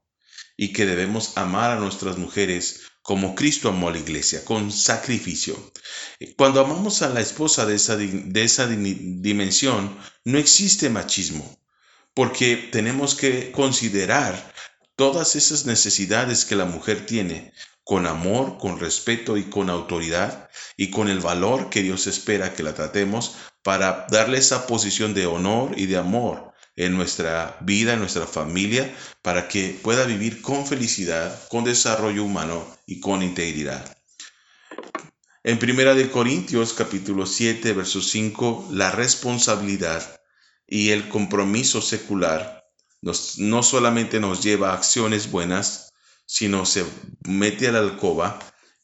y 0.55 0.73
que 0.73 0.85
debemos 0.85 1.37
amar 1.37 1.71
a 1.71 1.79
nuestras 1.79 2.17
mujeres 2.17 2.81
como 3.07 3.35
Cristo 3.35 3.69
amó 3.69 3.87
a 3.87 3.93
la 3.93 3.99
iglesia, 3.99 4.43
con 4.43 4.69
sacrificio. 4.69 5.55
Cuando 6.35 6.59
amamos 6.59 7.01
a 7.01 7.07
la 7.07 7.21
esposa 7.21 7.65
de 7.65 7.75
esa, 7.75 7.95
de 7.95 8.43
esa 8.43 8.67
dimensión, 8.67 9.97
no 10.25 10.37
existe 10.37 10.89
machismo, 10.89 11.57
porque 12.13 12.67
tenemos 12.69 13.15
que 13.15 13.53
considerar 13.53 14.53
todas 14.97 15.37
esas 15.37 15.65
necesidades 15.65 16.43
que 16.43 16.57
la 16.57 16.65
mujer 16.65 17.05
tiene 17.05 17.53
con 17.85 18.07
amor, 18.07 18.57
con 18.57 18.77
respeto 18.77 19.37
y 19.37 19.45
con 19.45 19.69
autoridad 19.69 20.49
y 20.75 20.91
con 20.91 21.07
el 21.07 21.21
valor 21.21 21.69
que 21.69 21.83
Dios 21.83 22.07
espera 22.07 22.55
que 22.55 22.63
la 22.63 22.73
tratemos 22.73 23.35
para 23.63 24.05
darle 24.11 24.39
esa 24.39 24.67
posición 24.67 25.13
de 25.13 25.27
honor 25.27 25.79
y 25.79 25.85
de 25.85 25.95
amor 25.95 26.53
en 26.77 26.95
nuestra 26.95 27.57
vida, 27.61 27.93
en 27.93 27.99
nuestra 27.99 28.25
familia, 28.25 28.95
para 29.21 29.47
que 29.47 29.77
pueda 29.81 30.05
vivir 30.05 30.41
con 30.41 30.65
felicidad, 30.65 31.47
con 31.49 31.63
desarrollo 31.63 32.23
humano 32.23 32.65
y 32.85 32.99
con 33.01 33.23
integridad. 33.23 33.97
En 35.43 35.59
Primera 35.59 35.95
de 35.95 36.09
Corintios 36.09 36.73
capítulo 36.73 37.25
7, 37.25 37.73
verso 37.73 38.01
5, 38.01 38.69
la 38.71 38.91
responsabilidad 38.91 40.21
y 40.67 40.89
el 40.89 41.09
compromiso 41.09 41.81
secular 41.81 42.69
no 43.01 43.63
solamente 43.63 44.19
nos 44.19 44.43
lleva 44.43 44.71
a 44.71 44.75
acciones 44.75 45.31
buenas, 45.31 45.93
sino 46.25 46.65
se 46.65 46.85
mete 47.25 47.67
a 47.67 47.71
la 47.71 47.79
alcoba 47.79 48.39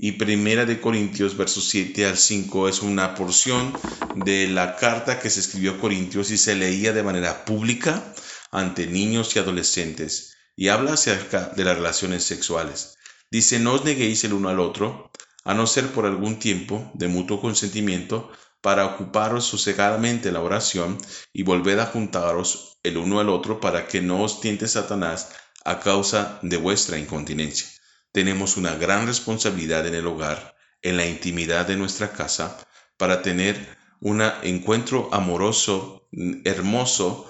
y 0.06 0.12
Primera 0.12 0.66
de 0.66 0.82
Corintios, 0.82 1.38
versos 1.38 1.70
7 1.70 2.06
al 2.06 2.18
5, 2.18 2.68
es 2.68 2.82
una 2.82 3.16
porción 3.16 3.72
de 4.18 4.50
la 4.50 4.76
carta 4.76 5.18
que 5.18 5.30
se 5.30 5.40
escribió 5.40 5.72
a 5.72 5.78
Corintios 5.78 6.30
y 6.30 6.38
se 6.38 6.56
leía 6.56 6.92
de 6.92 7.04
manera 7.04 7.46
pública 7.46 8.04
ante 8.52 8.86
niños 8.86 9.34
y 9.34 9.40
adolescentes 9.40 10.36
y 10.58 10.68
habla 10.68 10.96
acerca 10.96 11.54
de 11.56 11.64
las 11.64 11.78
relaciones 11.78 12.26
sexuales. 12.26 12.98
Dice, 13.32 13.62
no 13.62 13.76
os 13.76 13.86
neguéis 13.86 14.26
el 14.26 14.34
uno 14.34 14.50
al 14.50 14.60
otro, 14.60 15.10
a 15.46 15.54
no 15.54 15.66
ser 15.68 15.88
por 15.94 16.06
algún 16.06 16.38
tiempo 16.38 16.92
de 16.96 17.08
mutuo 17.08 17.40
consentimiento, 17.40 18.30
para 18.60 18.86
ocuparos 18.86 19.46
sosegadamente 19.46 20.34
la 20.34 20.42
oración 20.42 20.98
y 21.32 21.44
volved 21.44 21.80
a 21.80 21.86
juntaros 21.86 22.78
el 22.84 22.98
uno 22.98 23.22
al 23.22 23.30
otro 23.30 23.62
para 23.62 23.88
que 23.88 24.02
no 24.02 24.22
os 24.22 24.42
tiente 24.42 24.68
Satanás 24.68 25.30
a 25.64 25.80
causa 25.80 26.40
de 26.42 26.58
vuestra 26.58 26.98
incontinencia 26.98 27.70
tenemos 28.14 28.56
una 28.56 28.76
gran 28.76 29.08
responsabilidad 29.08 29.86
en 29.86 29.96
el 29.96 30.08
hogar, 30.08 30.56
en 30.82 30.96
la 30.96 31.06
intimidad 31.06 31.68
de 31.68 31.76
nuestra 31.76 32.14
casa, 32.14 32.58
para 32.96 33.22
tener 33.22 33.78
un 34.00 34.22
encuentro 34.44 35.10
amoroso, 35.12 36.08
hermoso, 36.46 37.28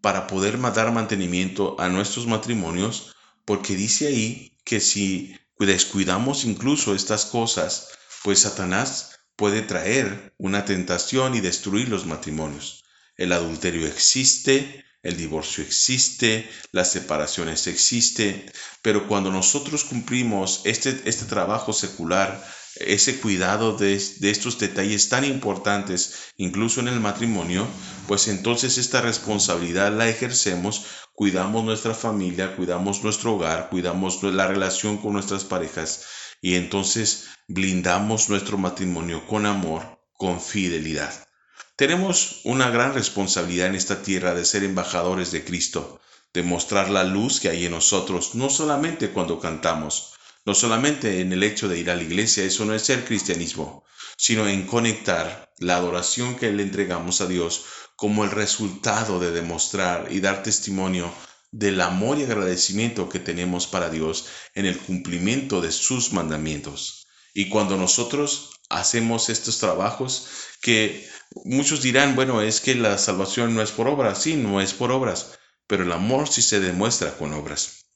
para 0.00 0.26
poder 0.26 0.58
dar 0.72 0.90
mantenimiento 0.90 1.76
a 1.78 1.88
nuestros 1.88 2.26
matrimonios, 2.26 3.14
porque 3.44 3.76
dice 3.76 4.08
ahí 4.08 4.58
que 4.64 4.80
si 4.80 5.36
descuidamos 5.58 6.44
incluso 6.44 6.94
estas 6.94 7.26
cosas, 7.26 7.90
pues 8.24 8.40
Satanás 8.40 9.20
puede 9.36 9.62
traer 9.62 10.34
una 10.38 10.64
tentación 10.64 11.34
y 11.34 11.40
destruir 11.40 11.88
los 11.88 12.06
matrimonios. 12.06 12.81
El 13.16 13.32
adulterio 13.32 13.86
existe, 13.86 14.84
el 15.02 15.16
divorcio 15.16 15.64
existe, 15.64 16.48
las 16.70 16.92
separaciones 16.92 17.66
existen, 17.66 18.50
pero 18.82 19.08
cuando 19.08 19.32
nosotros 19.32 19.84
cumplimos 19.84 20.60
este, 20.64 21.00
este 21.04 21.24
trabajo 21.24 21.72
secular, 21.72 22.42
ese 22.76 23.20
cuidado 23.20 23.76
de, 23.76 24.00
de, 24.20 24.30
estos 24.30 24.58
detalles 24.58 25.08
tan 25.08 25.24
importantes, 25.24 26.32
incluso 26.36 26.80
en 26.80 26.88
el 26.88 27.00
matrimonio, 27.00 27.66
pues 28.06 28.28
entonces 28.28 28.78
esta 28.78 29.02
responsabilidad 29.02 29.92
la 29.92 30.08
ejercemos, 30.08 30.86
cuidamos 31.14 31.64
nuestra 31.64 31.94
familia, 31.94 32.56
cuidamos 32.56 33.02
nuestro 33.02 33.34
hogar, 33.34 33.68
cuidamos 33.68 34.22
la 34.22 34.46
relación 34.46 34.98
con 34.98 35.12
nuestras 35.12 35.44
parejas 35.44 36.06
y 36.40 36.54
entonces 36.54 37.26
blindamos 37.48 38.28
nuestro 38.28 38.56
matrimonio 38.56 39.26
con 39.26 39.46
amor, 39.46 40.00
con 40.14 40.40
fidelidad. 40.40 41.28
Tenemos 41.76 42.42
una 42.44 42.70
gran 42.70 42.92
responsabilidad 42.92 43.68
en 43.68 43.74
esta 43.74 44.02
tierra 44.02 44.34
de 44.34 44.44
ser 44.44 44.62
embajadores 44.62 45.32
de 45.32 45.42
Cristo, 45.42 46.00
de 46.34 46.42
mostrar 46.42 46.90
la 46.90 47.02
luz 47.02 47.40
que 47.40 47.48
hay 47.48 47.64
en 47.64 47.72
nosotros, 47.72 48.34
no 48.34 48.50
solamente 48.50 49.10
cuando 49.10 49.40
cantamos, 49.40 50.12
no 50.44 50.54
solamente 50.54 51.20
en 51.20 51.32
el 51.32 51.42
hecho 51.42 51.68
de 51.68 51.78
ir 51.78 51.90
a 51.90 51.96
la 51.96 52.02
iglesia, 52.02 52.44
eso 52.44 52.66
no 52.66 52.74
es 52.74 52.82
ser 52.82 53.06
cristianismo, 53.06 53.84
sino 54.18 54.46
en 54.48 54.66
conectar 54.66 55.50
la 55.58 55.76
adoración 55.76 56.36
que 56.36 56.52
le 56.52 56.62
entregamos 56.62 57.22
a 57.22 57.26
Dios 57.26 57.64
como 57.96 58.24
el 58.24 58.30
resultado 58.30 59.18
de 59.18 59.30
demostrar 59.30 60.08
y 60.10 60.20
dar 60.20 60.42
testimonio 60.42 61.12
del 61.52 61.80
amor 61.80 62.18
y 62.18 62.24
agradecimiento 62.24 63.08
que 63.08 63.18
tenemos 63.18 63.66
para 63.66 63.88
Dios 63.88 64.26
en 64.54 64.66
el 64.66 64.78
cumplimiento 64.78 65.60
de 65.60 65.72
sus 65.72 66.12
mandamientos. 66.12 67.06
Y 67.34 67.48
cuando 67.48 67.76
nosotros 67.76 68.50
hacemos 68.68 69.28
estos 69.28 69.58
trabajos 69.58 70.28
que 70.60 71.08
muchos 71.44 71.82
dirán, 71.82 72.14
bueno, 72.14 72.42
es 72.42 72.60
que 72.60 72.74
la 72.74 72.98
salvación 72.98 73.54
no 73.54 73.62
es 73.62 73.70
por 73.70 73.88
obras, 73.88 74.22
sí, 74.22 74.36
no 74.36 74.60
es 74.60 74.72
por 74.72 74.92
obras, 74.92 75.38
pero 75.66 75.84
el 75.84 75.92
amor 75.92 76.28
sí 76.28 76.42
se 76.42 76.60
demuestra 76.60 77.16
con 77.16 77.32
obras. 77.32 77.86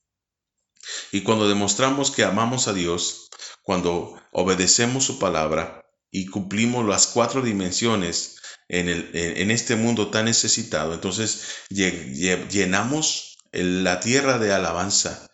Y 1.12 1.22
cuando 1.22 1.48
demostramos 1.48 2.10
que 2.10 2.24
amamos 2.24 2.68
a 2.68 2.72
Dios, 2.72 3.28
cuando 3.62 4.20
obedecemos 4.32 5.04
su 5.04 5.18
palabra 5.18 5.84
y 6.10 6.26
cumplimos 6.26 6.86
las 6.86 7.08
cuatro 7.08 7.42
dimensiones 7.42 8.36
en, 8.68 8.88
el, 8.88 9.10
en 9.12 9.50
este 9.50 9.76
mundo 9.76 10.10
tan 10.10 10.26
necesitado, 10.26 10.94
entonces 10.94 11.42
llenamos 11.68 13.38
la 13.52 14.00
tierra 14.00 14.38
de 14.38 14.52
alabanza, 14.52 15.30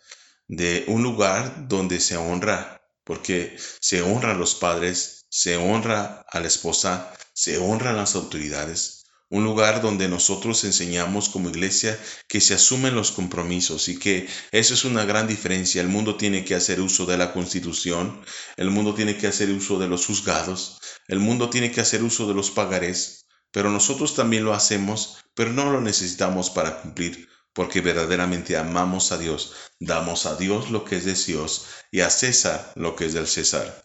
de 0.47 0.85
un 0.87 1.03
lugar 1.03 1.67
donde 1.67 1.99
se 1.99 2.17
honra, 2.17 2.81
porque 3.03 3.57
se 3.79 4.01
honra 4.01 4.31
a 4.31 4.35
los 4.35 4.55
padres, 4.55 5.22
se 5.35 5.57
honra 5.57 6.23
a 6.29 6.39
la 6.39 6.45
esposa, 6.45 7.11
se 7.33 7.57
honra 7.57 7.89
a 7.89 7.93
las 7.93 8.13
autoridades, 8.13 9.05
un 9.29 9.43
lugar 9.43 9.81
donde 9.81 10.07
nosotros 10.07 10.63
enseñamos 10.63 11.27
como 11.27 11.49
iglesia 11.49 11.99
que 12.27 12.39
se 12.39 12.53
asumen 12.53 12.93
los 12.93 13.11
compromisos 13.11 13.89
y 13.89 13.97
que 13.97 14.29
eso 14.51 14.75
es 14.75 14.85
una 14.85 15.05
gran 15.05 15.27
diferencia. 15.27 15.81
El 15.81 15.87
mundo 15.87 16.17
tiene 16.17 16.45
que 16.45 16.53
hacer 16.53 16.79
uso 16.79 17.07
de 17.07 17.17
la 17.17 17.33
constitución, 17.33 18.23
el 18.57 18.69
mundo 18.69 18.93
tiene 18.93 19.17
que 19.17 19.25
hacer 19.25 19.49
uso 19.49 19.79
de 19.79 19.87
los 19.87 20.05
juzgados, 20.05 20.77
el 21.07 21.17
mundo 21.17 21.49
tiene 21.49 21.71
que 21.71 21.81
hacer 21.81 22.03
uso 22.03 22.27
de 22.27 22.35
los 22.35 22.51
pagarés, 22.51 23.25
pero 23.49 23.71
nosotros 23.71 24.13
también 24.13 24.45
lo 24.45 24.53
hacemos, 24.53 25.17
pero 25.33 25.51
no 25.51 25.71
lo 25.71 25.81
necesitamos 25.81 26.51
para 26.51 26.79
cumplir, 26.79 27.27
porque 27.53 27.81
verdaderamente 27.81 28.55
amamos 28.55 29.11
a 29.11 29.17
Dios, 29.17 29.53
damos 29.79 30.27
a 30.27 30.35
Dios 30.35 30.69
lo 30.69 30.85
que 30.85 30.97
es 30.97 31.05
de 31.05 31.15
Dios 31.15 31.65
y 31.91 32.01
a 32.01 32.11
César 32.11 32.71
lo 32.75 32.95
que 32.95 33.07
es 33.07 33.13
del 33.15 33.25
César. 33.25 33.83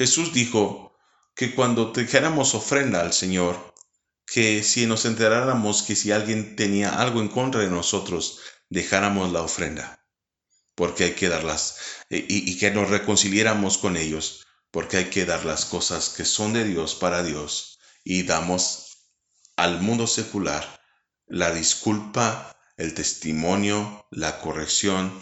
Jesús 0.00 0.32
dijo, 0.32 0.96
que 1.34 1.54
cuando 1.54 1.92
dijéramos 1.92 2.54
ofrenda 2.54 3.02
al 3.02 3.12
Señor, 3.12 3.74
que 4.24 4.62
si 4.62 4.86
nos 4.86 5.04
enteráramos 5.04 5.82
que 5.82 5.94
si 5.94 6.10
alguien 6.10 6.56
tenía 6.56 7.02
algo 7.02 7.20
en 7.20 7.28
contra 7.28 7.60
de 7.60 7.68
nosotros, 7.68 8.40
dejáramos 8.70 9.30
la 9.30 9.42
ofrenda, 9.42 10.02
porque 10.74 11.04
hay 11.04 11.12
que 11.12 11.28
darlas, 11.28 11.76
y, 12.08 12.50
y 12.50 12.56
que 12.56 12.70
nos 12.70 12.88
reconciliáramos 12.88 13.76
con 13.76 13.98
ellos, 13.98 14.46
porque 14.70 14.96
hay 14.96 15.10
que 15.10 15.26
dar 15.26 15.44
las 15.44 15.66
cosas 15.66 16.08
que 16.08 16.24
son 16.24 16.54
de 16.54 16.64
Dios 16.64 16.94
para 16.94 17.22
Dios, 17.22 17.78
y 18.02 18.22
damos 18.22 19.10
al 19.56 19.82
mundo 19.82 20.06
secular 20.06 20.80
la 21.26 21.52
disculpa, 21.52 22.56
el 22.78 22.94
testimonio, 22.94 24.06
la 24.10 24.38
corrección 24.38 25.12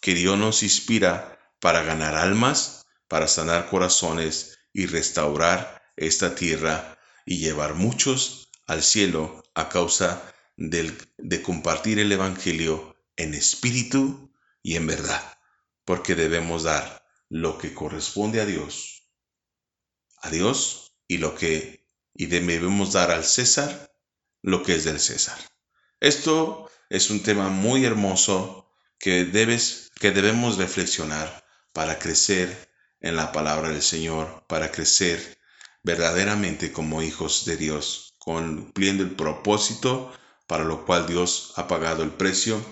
que 0.00 0.12
Dios 0.12 0.36
nos 0.36 0.64
inspira 0.64 1.38
para 1.60 1.84
ganar 1.84 2.16
almas, 2.16 2.83
para 3.14 3.28
sanar 3.28 3.70
corazones 3.70 4.58
y 4.72 4.86
restaurar 4.86 5.84
esta 5.94 6.34
tierra 6.34 6.98
y 7.24 7.38
llevar 7.38 7.74
muchos 7.74 8.50
al 8.66 8.82
cielo 8.82 9.44
a 9.54 9.68
causa 9.68 10.34
del, 10.56 10.98
de 11.18 11.40
compartir 11.40 12.00
el 12.00 12.10
Evangelio 12.10 12.96
en 13.14 13.34
espíritu 13.34 14.32
y 14.64 14.74
en 14.74 14.88
verdad, 14.88 15.22
porque 15.84 16.16
debemos 16.16 16.64
dar 16.64 17.06
lo 17.28 17.56
que 17.56 17.72
corresponde 17.72 18.40
a 18.40 18.46
Dios, 18.46 19.04
a 20.16 20.30
Dios 20.30 20.96
y 21.06 21.18
lo 21.18 21.36
que 21.36 21.86
y 22.14 22.26
debemos 22.26 22.94
dar 22.94 23.12
al 23.12 23.22
César 23.22 23.94
lo 24.42 24.64
que 24.64 24.74
es 24.74 24.82
del 24.82 24.98
César. 24.98 25.38
Esto 26.00 26.68
es 26.90 27.10
un 27.10 27.22
tema 27.22 27.48
muy 27.48 27.84
hermoso 27.84 28.74
que 28.98 29.24
debes 29.24 29.92
que 30.00 30.10
debemos 30.10 30.56
reflexionar 30.56 31.46
para 31.72 32.00
crecer 32.00 32.73
en 33.04 33.16
la 33.16 33.32
palabra 33.32 33.68
del 33.68 33.82
Señor 33.82 34.44
para 34.48 34.72
crecer 34.72 35.38
verdaderamente 35.82 36.72
como 36.72 37.02
hijos 37.02 37.44
de 37.44 37.58
Dios, 37.58 38.14
cumpliendo 38.18 39.02
el 39.02 39.10
propósito 39.10 40.10
para 40.46 40.64
lo 40.64 40.86
cual 40.86 41.06
Dios 41.06 41.52
ha 41.56 41.68
pagado 41.68 42.02
el 42.02 42.12
precio 42.12 42.64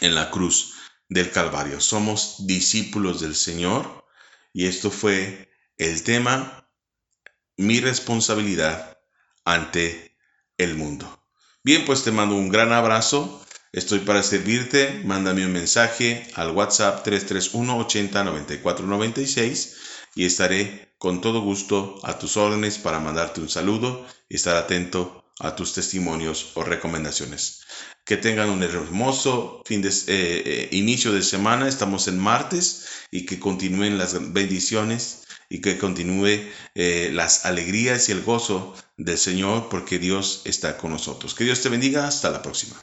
en 0.00 0.14
la 0.14 0.30
cruz 0.30 0.72
del 1.10 1.30
Calvario. 1.30 1.82
Somos 1.82 2.46
discípulos 2.46 3.20
del 3.20 3.36
Señor 3.36 4.06
y 4.54 4.68
esto 4.68 4.90
fue 4.90 5.52
el 5.76 6.02
tema, 6.02 6.70
mi 7.58 7.80
responsabilidad 7.80 8.98
ante 9.44 10.16
el 10.56 10.76
mundo. 10.76 11.22
Bien, 11.62 11.84
pues 11.84 12.04
te 12.04 12.10
mando 12.10 12.36
un 12.36 12.48
gran 12.48 12.72
abrazo. 12.72 13.44
Estoy 13.74 13.98
para 13.98 14.22
servirte. 14.22 15.02
Mándame 15.04 15.44
un 15.44 15.52
mensaje 15.52 16.28
al 16.34 16.52
WhatsApp 16.52 17.02
331 17.02 17.78
80 17.78 18.22
94 18.22 18.86
96 18.86 19.76
y 20.14 20.26
estaré 20.26 20.94
con 20.96 21.20
todo 21.20 21.40
gusto 21.40 21.98
a 22.04 22.16
tus 22.16 22.36
órdenes 22.36 22.78
para 22.78 23.00
mandarte 23.00 23.40
un 23.40 23.48
saludo 23.48 24.06
y 24.28 24.36
estar 24.36 24.54
atento 24.54 25.24
a 25.40 25.56
tus 25.56 25.72
testimonios 25.74 26.52
o 26.54 26.62
recomendaciones. 26.62 27.62
Que 28.04 28.16
tengan 28.16 28.48
un 28.48 28.62
hermoso 28.62 29.60
fin 29.66 29.82
de, 29.82 29.88
eh, 29.88 29.92
eh, 30.06 30.68
inicio 30.70 31.10
de 31.10 31.24
semana. 31.24 31.66
Estamos 31.66 32.06
en 32.06 32.20
martes 32.20 32.86
y 33.10 33.26
que 33.26 33.40
continúen 33.40 33.98
las 33.98 34.32
bendiciones 34.32 35.24
y 35.48 35.60
que 35.60 35.78
continúe 35.78 36.48
eh, 36.76 37.10
las 37.12 37.44
alegrías 37.44 38.08
y 38.08 38.12
el 38.12 38.22
gozo 38.22 38.76
del 38.96 39.18
Señor 39.18 39.68
porque 39.68 39.98
Dios 39.98 40.42
está 40.44 40.76
con 40.76 40.92
nosotros. 40.92 41.34
Que 41.34 41.42
Dios 41.42 41.60
te 41.60 41.70
bendiga. 41.70 42.06
Hasta 42.06 42.30
la 42.30 42.40
próxima. 42.40 42.80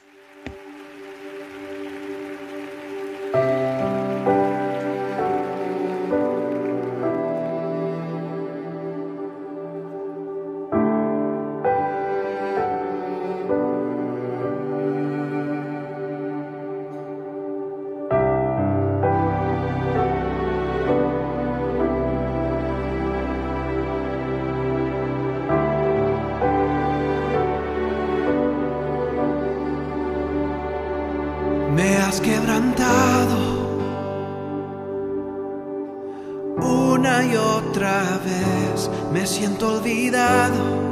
Me 39.13 39.25
siento 39.25 39.77
olvidado. 39.77 40.91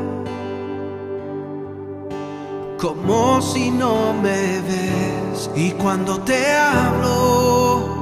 Como 2.78 3.42
si 3.42 3.72
no 3.72 4.14
me 4.14 4.62
ves. 4.62 5.50
Y 5.56 5.72
cuando 5.72 6.20
te 6.20 6.56
hablo 6.56 7.98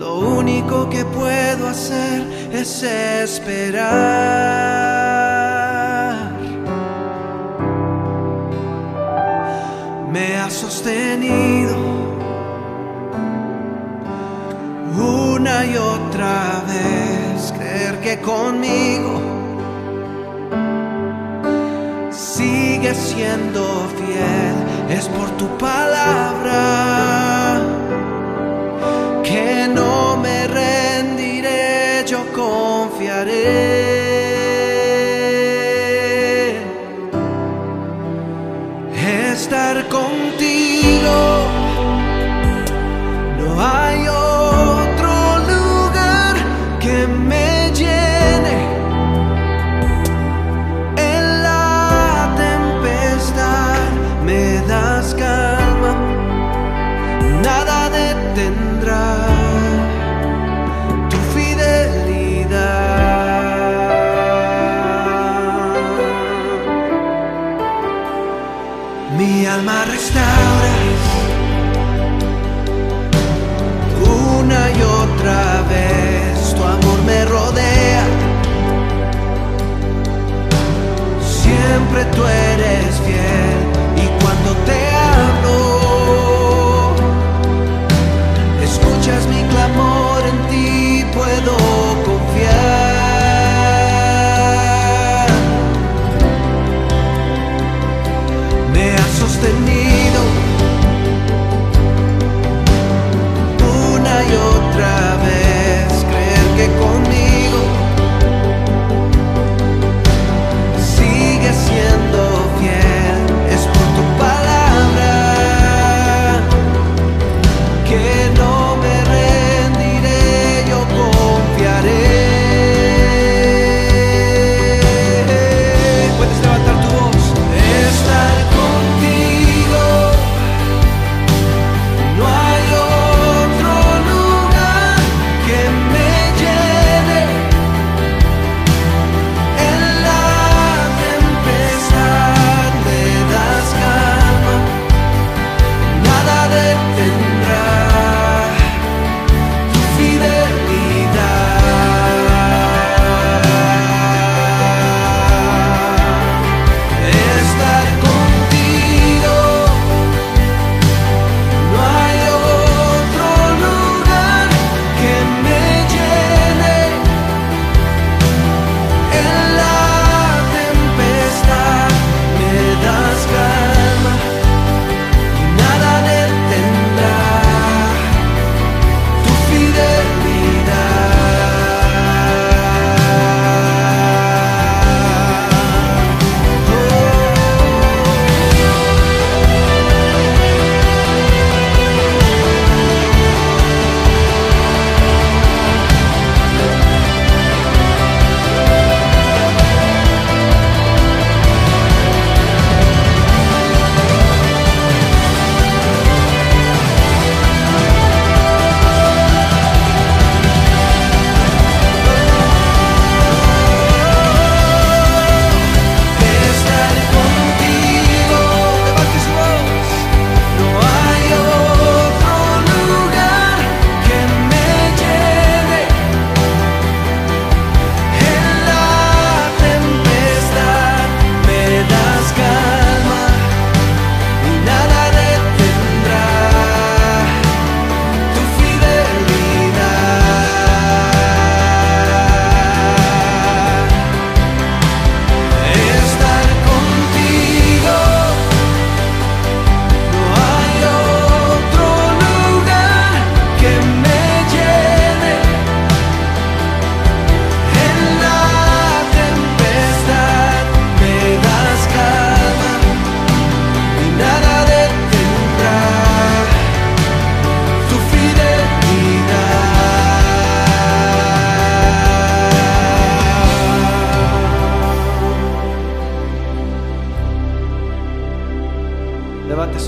lo 0.00 0.18
único 0.18 0.88
que 0.88 1.04
puedo 1.04 1.68
hacer 1.68 2.50
es 2.52 2.82
esperar. 2.82 4.38
Sostenido 10.50 11.76
una 14.96 15.66
y 15.66 15.76
otra 15.76 16.64
vez, 16.66 17.07
que 18.08 18.16
conmigo 18.20 19.20
sigue 22.10 22.94
siendo 22.94 23.60
fiel, 23.98 24.56
es 24.98 25.06
por 25.08 25.28
tu 25.36 25.46
palabra 25.58 26.60
que 29.22 29.68
no 29.68 30.16
me 30.16 30.46
rendiré, 30.46 32.02
yo 32.06 32.20
confiaré. 32.32 33.77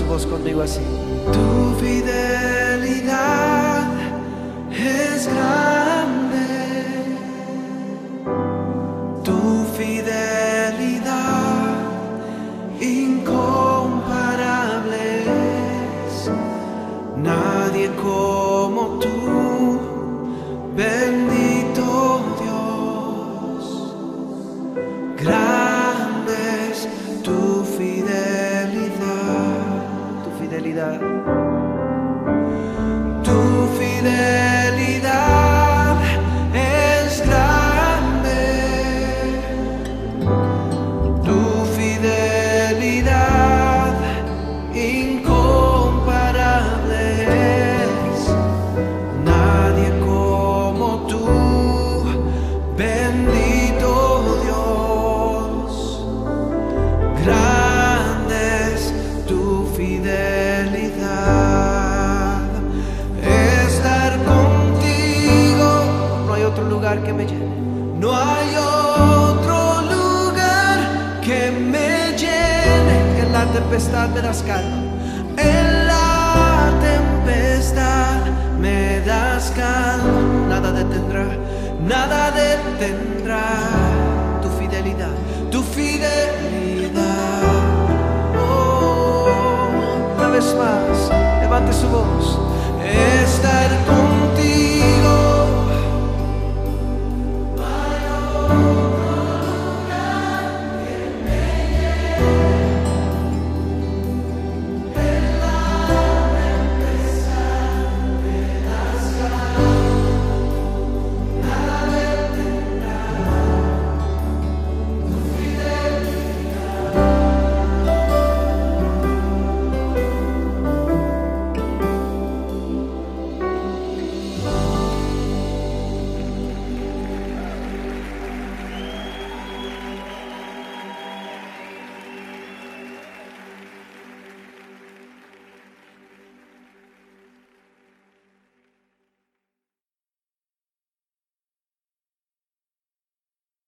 Voz 0.07 0.25
conmigo 0.25 0.61
así. 0.61 0.81
Tu 1.31 1.75
fidelidad 1.79 3.87
es 4.71 5.27
grande. 5.27 5.70
Fidelidad. 30.91 31.40
me 71.51 72.15
llene, 72.17 73.15
que 73.15 73.29
la 73.31 73.45
tempestad 73.45 74.09
me 74.09 74.21
das 74.21 74.41
calma. 74.43 74.81
En 75.37 75.87
la 75.87 76.71
tempestad 76.81 78.21
me 78.59 78.99
das 79.01 79.51
calma, 79.51 80.47
nada 80.49 80.71
detendrá, 80.71 81.25
nada 81.81 82.31
detendrá 82.31 83.43
tu 84.41 84.49
fidelidad, 84.59 85.15
tu 85.51 85.61
fidelidad. 85.63 87.01
Oh, 88.39 89.27
una 90.17 90.27
vez 90.29 90.55
más, 90.55 91.11
levante 91.41 91.73
su 91.73 91.87
voz. 91.87 92.39
Estar 93.23 93.69
contigo. 93.85 94.71